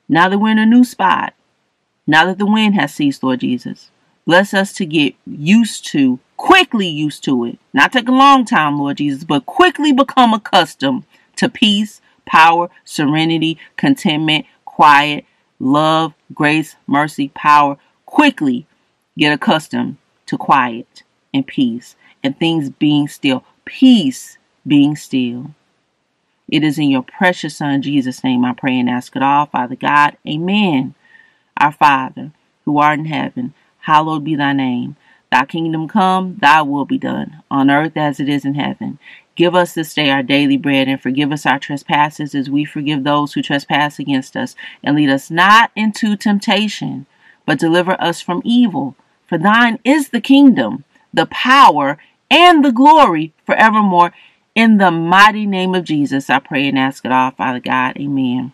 now 0.08 0.30
that 0.30 0.38
we're 0.38 0.52
in 0.52 0.58
a 0.58 0.64
new 0.64 0.84
spot, 0.84 1.34
now 2.06 2.24
that 2.24 2.38
the 2.38 2.46
wind 2.46 2.76
has 2.76 2.94
ceased, 2.94 3.22
Lord 3.22 3.40
Jesus, 3.40 3.90
bless 4.24 4.54
us 4.54 4.72
to 4.74 4.86
get 4.86 5.14
used 5.26 5.84
to 5.88 6.18
quickly 6.40 6.88
used 6.88 7.22
to 7.22 7.44
it. 7.44 7.58
Not 7.74 7.92
take 7.92 8.08
a 8.08 8.12
long 8.12 8.46
time, 8.46 8.78
Lord 8.78 8.96
Jesus, 8.96 9.24
but 9.24 9.44
quickly 9.44 9.92
become 9.92 10.32
accustomed 10.32 11.04
to 11.36 11.50
peace, 11.50 12.00
power, 12.24 12.70
serenity, 12.82 13.58
contentment, 13.76 14.46
quiet, 14.64 15.26
love, 15.58 16.14
grace, 16.32 16.76
mercy, 16.86 17.28
power. 17.34 17.76
Quickly 18.06 18.66
get 19.18 19.34
accustomed 19.34 19.98
to 20.24 20.38
quiet 20.38 21.02
and 21.34 21.46
peace 21.46 21.94
and 22.24 22.38
things 22.38 22.70
being 22.70 23.06
still. 23.06 23.44
Peace 23.66 24.38
being 24.66 24.96
still. 24.96 25.54
It 26.48 26.64
is 26.64 26.78
in 26.78 26.88
your 26.88 27.02
precious 27.02 27.58
Son, 27.58 27.82
Jesus' 27.82 28.24
name, 28.24 28.46
I 28.46 28.54
pray 28.54 28.80
and 28.80 28.88
ask 28.88 29.14
it 29.14 29.22
all, 29.22 29.44
Father 29.44 29.76
God. 29.76 30.16
Amen. 30.26 30.94
Our 31.58 31.72
Father, 31.72 32.32
who 32.64 32.78
art 32.78 32.98
in 32.98 33.04
heaven, 33.04 33.52
hallowed 33.80 34.24
be 34.24 34.36
thy 34.36 34.54
name. 34.54 34.96
Thy 35.30 35.44
kingdom 35.44 35.86
come, 35.86 36.36
thy 36.40 36.62
will 36.62 36.84
be 36.84 36.98
done, 36.98 37.42
on 37.50 37.70
earth 37.70 37.96
as 37.96 38.18
it 38.18 38.28
is 38.28 38.44
in 38.44 38.54
heaven. 38.54 38.98
Give 39.36 39.54
us 39.54 39.74
this 39.74 39.94
day 39.94 40.10
our 40.10 40.24
daily 40.24 40.56
bread, 40.56 40.88
and 40.88 41.00
forgive 41.00 41.30
us 41.30 41.46
our 41.46 41.58
trespasses 41.58 42.34
as 42.34 42.50
we 42.50 42.64
forgive 42.64 43.04
those 43.04 43.32
who 43.32 43.42
trespass 43.42 43.98
against 43.98 44.36
us. 44.36 44.56
And 44.82 44.96
lead 44.96 45.08
us 45.08 45.30
not 45.30 45.70
into 45.76 46.16
temptation, 46.16 47.06
but 47.46 47.60
deliver 47.60 47.96
us 48.02 48.20
from 48.20 48.42
evil. 48.44 48.96
For 49.26 49.38
thine 49.38 49.78
is 49.84 50.08
the 50.08 50.20
kingdom, 50.20 50.84
the 51.14 51.26
power, 51.26 51.98
and 52.28 52.64
the 52.64 52.72
glory 52.72 53.32
forevermore. 53.46 54.12
In 54.56 54.78
the 54.78 54.90
mighty 54.90 55.46
name 55.46 55.76
of 55.76 55.84
Jesus, 55.84 56.28
I 56.28 56.40
pray 56.40 56.66
and 56.66 56.78
ask 56.78 57.04
it 57.04 57.12
all, 57.12 57.30
Father 57.30 57.60
God. 57.60 57.96
Amen. 57.96 58.52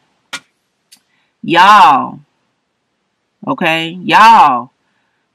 Y'all, 1.43 2.21
okay? 3.47 3.89
Y'all, 3.89 4.71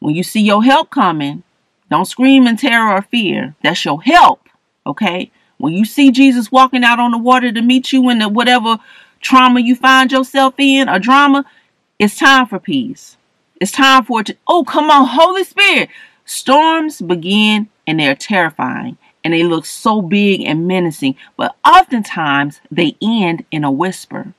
when 0.02 0.16
you 0.16 0.24
see 0.24 0.42
your 0.42 0.64
help 0.64 0.90
coming, 0.90 1.44
don't 1.92 2.06
scream 2.06 2.48
in 2.48 2.58
terror 2.58 2.92
or 2.96 3.04
fear. 3.04 3.56
That's 3.62 3.86
your 3.86 4.02
help, 4.02 4.50
okay? 4.86 5.32
When 5.60 5.74
you 5.74 5.86
see 5.86 6.10
Jesus 6.10 6.52
walking 6.52 6.84
out 6.84 7.00
on 7.00 7.12
the 7.12 7.20
water 7.20 7.52
to 7.52 7.62
meet 7.62 7.94
you 7.94 8.10
in 8.10 8.18
the 8.18 8.28
whatever 8.28 8.80
trauma 9.22 9.60
you 9.60 9.76
find 9.76 10.12
yourself 10.12 10.56
in 10.58 10.90
or 10.90 10.98
drama, 10.98 11.46
it's 12.00 12.18
time 12.18 12.48
for 12.48 12.58
peace. 12.58 13.16
It's 13.60 13.72
time 13.72 14.04
for 14.04 14.22
it 14.22 14.26
to, 14.26 14.38
oh, 14.48 14.64
come 14.64 14.90
on, 14.90 15.06
Holy 15.06 15.44
Spirit. 15.44 15.90
Storms 16.26 17.00
begin 17.00 17.70
and 17.86 18.00
they're 18.00 18.16
terrifying 18.16 18.98
and 19.24 19.36
they 19.36 19.44
look 19.44 19.68
so 19.68 20.02
big 20.02 20.42
and 20.42 20.68
menacing, 20.68 21.16
but 21.38 21.56
oftentimes 21.64 22.60
they 22.72 22.96
end 23.04 23.46
in 23.52 23.64
a 23.64 23.72
whisper. 23.72 24.34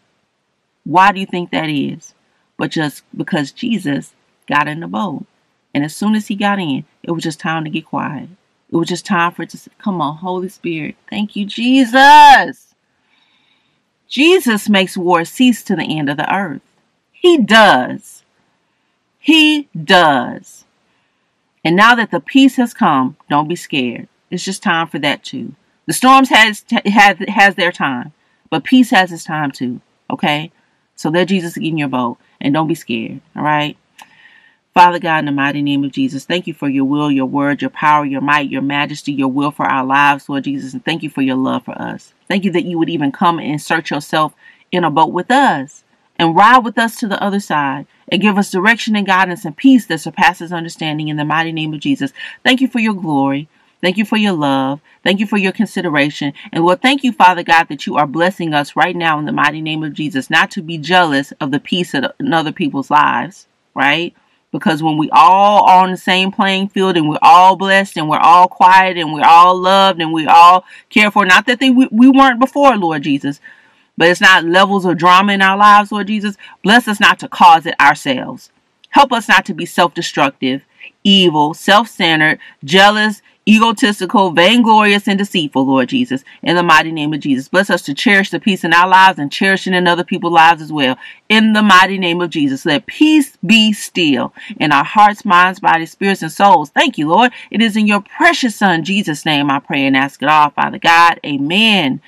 Why 0.82 1.12
do 1.12 1.20
you 1.20 1.26
think 1.26 1.52
that 1.52 1.68
is? 1.68 2.14
But 2.56 2.72
just 2.72 3.04
because 3.16 3.52
Jesus 3.52 4.12
got 4.48 4.66
in 4.66 4.80
the 4.80 4.88
boat. 4.88 5.24
And 5.74 5.84
as 5.84 5.96
soon 5.96 6.14
as 6.14 6.28
he 6.28 6.34
got 6.34 6.58
in, 6.58 6.84
it 7.02 7.10
was 7.12 7.24
just 7.24 7.40
time 7.40 7.64
to 7.64 7.70
get 7.70 7.86
quiet. 7.86 8.28
It 8.70 8.76
was 8.76 8.88
just 8.88 9.06
time 9.06 9.32
for 9.32 9.42
it 9.42 9.50
to 9.50 9.58
say, 9.58 9.70
Come 9.78 10.00
on, 10.00 10.16
Holy 10.16 10.48
Spirit. 10.48 10.96
Thank 11.08 11.36
you, 11.36 11.44
Jesus. 11.46 12.74
Jesus 14.08 14.68
makes 14.68 14.96
war 14.96 15.24
cease 15.24 15.62
to 15.64 15.76
the 15.76 15.84
end 15.84 16.10
of 16.10 16.16
the 16.16 16.34
earth. 16.34 16.62
He 17.10 17.38
does. 17.38 18.24
He 19.18 19.68
does. 19.84 20.64
And 21.64 21.76
now 21.76 21.94
that 21.94 22.10
the 22.10 22.20
peace 22.20 22.56
has 22.56 22.74
come, 22.74 23.16
don't 23.30 23.48
be 23.48 23.56
scared. 23.56 24.08
It's 24.30 24.44
just 24.44 24.62
time 24.62 24.88
for 24.88 24.98
that 24.98 25.22
too. 25.22 25.54
The 25.86 25.92
storms 25.92 26.28
has 26.30 26.64
has 26.86 27.18
has 27.28 27.54
their 27.54 27.72
time, 27.72 28.12
but 28.50 28.64
peace 28.64 28.90
has 28.90 29.12
its 29.12 29.24
time 29.24 29.50
too. 29.50 29.80
Okay, 30.10 30.50
so 30.96 31.08
let 31.10 31.28
Jesus 31.28 31.54
get 31.54 31.68
in 31.68 31.78
your 31.78 31.88
boat, 31.88 32.18
and 32.40 32.54
don't 32.54 32.68
be 32.68 32.74
scared. 32.74 33.20
All 33.36 33.42
right. 33.42 33.76
Father 34.74 34.98
God, 34.98 35.18
in 35.18 35.24
the 35.26 35.32
mighty 35.32 35.60
name 35.60 35.84
of 35.84 35.92
Jesus, 35.92 36.24
thank 36.24 36.46
you 36.46 36.54
for 36.54 36.66
your 36.66 36.86
will, 36.86 37.10
your 37.10 37.26
word, 37.26 37.60
your 37.60 37.70
power, 37.70 38.06
your 38.06 38.22
might, 38.22 38.48
your 38.48 38.62
majesty, 38.62 39.12
your 39.12 39.28
will 39.28 39.50
for 39.50 39.66
our 39.66 39.84
lives, 39.84 40.30
Lord 40.30 40.44
Jesus, 40.44 40.72
and 40.72 40.82
thank 40.82 41.02
you 41.02 41.10
for 41.10 41.20
your 41.20 41.36
love 41.36 41.66
for 41.66 41.72
us. 41.72 42.14
Thank 42.26 42.44
you 42.44 42.50
that 42.52 42.64
you 42.64 42.78
would 42.78 42.88
even 42.88 43.12
come 43.12 43.38
and 43.38 43.48
insert 43.48 43.90
yourself 43.90 44.32
in 44.70 44.82
a 44.82 44.90
boat 44.90 45.12
with 45.12 45.30
us 45.30 45.84
and 46.18 46.34
ride 46.34 46.64
with 46.64 46.78
us 46.78 46.96
to 46.96 47.06
the 47.06 47.22
other 47.22 47.40
side 47.40 47.86
and 48.10 48.22
give 48.22 48.38
us 48.38 48.50
direction 48.50 48.96
and 48.96 49.06
guidance 49.06 49.44
and 49.44 49.54
peace 49.54 49.84
that 49.86 50.00
surpasses 50.00 50.52
understanding 50.52 51.08
in 51.08 51.18
the 51.18 51.24
mighty 51.24 51.52
name 51.52 51.74
of 51.74 51.80
Jesus. 51.80 52.12
Thank 52.42 52.62
you 52.62 52.68
for 52.68 52.78
your 52.78 52.94
glory. 52.94 53.48
Thank 53.82 53.98
you 53.98 54.06
for 54.06 54.16
your 54.16 54.32
love. 54.32 54.80
Thank 55.02 55.20
you 55.20 55.26
for 55.26 55.36
your 55.36 55.52
consideration. 55.52 56.32
And 56.50 56.64
Lord, 56.64 56.80
thank 56.80 57.04
you, 57.04 57.12
Father 57.12 57.42
God, 57.42 57.68
that 57.68 57.86
you 57.86 57.96
are 57.96 58.06
blessing 58.06 58.54
us 58.54 58.74
right 58.74 58.96
now 58.96 59.18
in 59.18 59.26
the 59.26 59.32
mighty 59.32 59.60
name 59.60 59.82
of 59.82 59.92
Jesus, 59.92 60.30
not 60.30 60.50
to 60.52 60.62
be 60.62 60.78
jealous 60.78 61.32
of 61.40 61.50
the 61.50 61.60
peace 61.60 61.92
in 61.92 62.32
other 62.32 62.52
people's 62.52 62.90
lives, 62.90 63.48
right? 63.74 64.14
Because 64.52 64.82
when 64.82 64.98
we 64.98 65.08
all 65.10 65.64
are 65.64 65.82
on 65.82 65.90
the 65.90 65.96
same 65.96 66.30
playing 66.30 66.68
field 66.68 66.96
and 66.96 67.08
we're 67.08 67.18
all 67.22 67.56
blessed 67.56 67.96
and 67.96 68.08
we're 68.08 68.18
all 68.18 68.46
quiet 68.46 68.98
and 68.98 69.12
we're 69.12 69.24
all 69.24 69.58
loved 69.58 70.00
and 70.00 70.12
we 70.12 70.26
all 70.26 70.64
care 70.90 71.10
for, 71.10 71.24
not 71.24 71.46
that 71.46 71.58
they, 71.58 71.70
we, 71.70 71.88
we 71.90 72.08
weren't 72.08 72.38
before, 72.38 72.76
Lord 72.76 73.02
Jesus, 73.02 73.40
but 73.96 74.08
it's 74.08 74.20
not 74.20 74.44
levels 74.44 74.84
of 74.84 74.98
drama 74.98 75.32
in 75.32 75.42
our 75.42 75.56
lives, 75.56 75.90
Lord 75.90 76.06
Jesus. 76.06 76.36
Bless 76.62 76.86
us 76.86 77.00
not 77.00 77.18
to 77.20 77.28
cause 77.28 77.64
it 77.64 77.74
ourselves. 77.80 78.50
Help 78.90 79.10
us 79.10 79.26
not 79.26 79.46
to 79.46 79.54
be 79.54 79.64
self 79.64 79.94
destructive, 79.94 80.62
evil, 81.02 81.54
self 81.54 81.88
centered, 81.88 82.38
jealous, 82.62 83.22
egotistical, 83.46 84.30
vainglorious, 84.30 85.08
and 85.08 85.18
deceitful, 85.18 85.66
Lord 85.66 85.88
Jesus. 85.88 86.22
In 86.42 86.56
the 86.56 86.62
mighty 86.62 86.92
name 86.92 87.12
of 87.12 87.20
Jesus. 87.20 87.48
Bless 87.48 87.70
us 87.70 87.82
to 87.82 87.94
cherish 87.94 88.30
the 88.30 88.38
peace 88.38 88.64
in 88.64 88.72
our 88.72 88.88
lives 88.88 89.18
and 89.18 89.32
cherish 89.32 89.66
it 89.66 89.74
in 89.74 89.88
other 89.88 90.04
people's 90.04 90.32
lives 90.32 90.62
as 90.62 90.72
well. 90.72 90.96
In 91.28 91.52
the 91.52 91.62
mighty 91.62 91.98
name 91.98 92.20
of 92.20 92.30
Jesus. 92.30 92.64
Let 92.64 92.86
peace 92.86 93.36
be 93.44 93.72
still 93.72 94.32
in 94.58 94.72
our 94.72 94.84
hearts, 94.84 95.24
minds, 95.24 95.60
bodies, 95.60 95.92
spirits, 95.92 96.22
and 96.22 96.30
souls. 96.32 96.70
Thank 96.70 96.98
you, 96.98 97.08
Lord. 97.08 97.32
It 97.50 97.62
is 97.62 97.76
in 97.76 97.86
your 97.86 98.00
precious 98.00 98.56
Son, 98.56 98.84
Jesus' 98.84 99.26
name, 99.26 99.50
I 99.50 99.58
pray 99.58 99.84
and 99.86 99.96
ask 99.96 100.22
it 100.22 100.28
all, 100.28 100.50
Father 100.50 100.78
God. 100.78 101.18
Amen. 101.26 102.00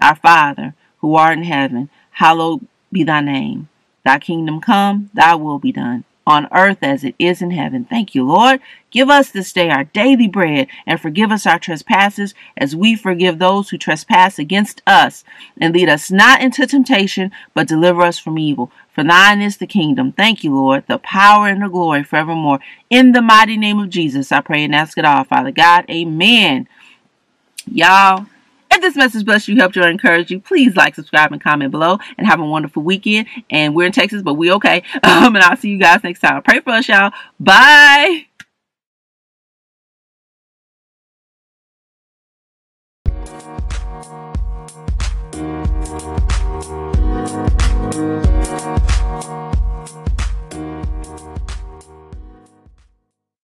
Our 0.00 0.16
Father, 0.16 0.74
who 1.00 1.14
art 1.14 1.38
in 1.38 1.44
heaven, 1.44 1.90
hallowed 2.12 2.66
be 2.90 3.04
thy 3.04 3.20
name. 3.20 3.68
Thy 4.04 4.18
kingdom 4.18 4.60
come, 4.60 5.10
thy 5.12 5.34
will 5.34 5.58
be 5.58 5.72
done 5.72 6.04
on 6.26 6.48
earth 6.52 6.78
as 6.82 7.02
it 7.04 7.14
is 7.18 7.42
in 7.42 7.50
heaven. 7.50 7.84
Thank 7.84 8.14
you, 8.14 8.24
Lord. 8.26 8.60
Give 8.90 9.08
us 9.08 9.30
this 9.30 9.52
day 9.52 9.70
our 9.70 9.84
daily 9.84 10.28
bread 10.28 10.68
and 10.86 11.00
forgive 11.00 11.30
us 11.32 11.46
our 11.46 11.58
trespasses 11.58 12.34
as 12.56 12.76
we 12.76 12.94
forgive 12.96 13.38
those 13.38 13.70
who 13.70 13.78
trespass 13.78 14.38
against 14.38 14.82
us. 14.86 15.24
And 15.60 15.74
lead 15.74 15.88
us 15.88 16.10
not 16.10 16.40
into 16.40 16.66
temptation, 16.66 17.30
but 17.54 17.68
deliver 17.68 18.02
us 18.02 18.18
from 18.18 18.38
evil. 18.38 18.70
For 18.92 19.04
thine 19.04 19.40
is 19.40 19.56
the 19.56 19.66
kingdom. 19.66 20.12
Thank 20.12 20.44
you, 20.44 20.54
Lord, 20.54 20.84
the 20.88 20.98
power 20.98 21.46
and 21.46 21.62
the 21.62 21.68
glory 21.68 22.02
forevermore. 22.02 22.60
In 22.90 23.12
the 23.12 23.22
mighty 23.22 23.56
name 23.56 23.78
of 23.78 23.90
Jesus, 23.90 24.32
I 24.32 24.40
pray 24.40 24.64
and 24.64 24.74
ask 24.74 24.98
it 24.98 25.04
all, 25.04 25.24
Father 25.24 25.52
God. 25.52 25.84
Amen. 25.88 26.68
Y'all. 27.66 28.26
If 28.80 28.94
this 28.94 28.96
message 28.96 29.26
blessed 29.26 29.46
you, 29.46 29.56
helped 29.56 29.76
you, 29.76 29.82
or 29.82 29.90
encouraged 29.90 30.30
you, 30.30 30.40
please 30.40 30.74
like, 30.74 30.94
subscribe, 30.94 31.32
and 31.32 31.42
comment 31.42 31.70
below. 31.70 31.98
And 32.16 32.26
have 32.26 32.40
a 32.40 32.46
wonderful 32.46 32.82
weekend. 32.82 33.28
And 33.50 33.74
we're 33.74 33.84
in 33.84 33.92
Texas, 33.92 34.22
but 34.22 34.34
we 34.34 34.50
okay. 34.52 34.82
Um, 35.04 35.36
and 35.36 35.44
I'll 35.44 35.56
see 35.56 35.68
you 35.68 35.76
guys 35.76 36.02
next 36.02 36.20
time. 36.20 36.42
Pray 36.42 36.60
for 36.60 36.70
us, 36.70 36.88
y'all. 36.88 37.12
Bye. 37.38 38.24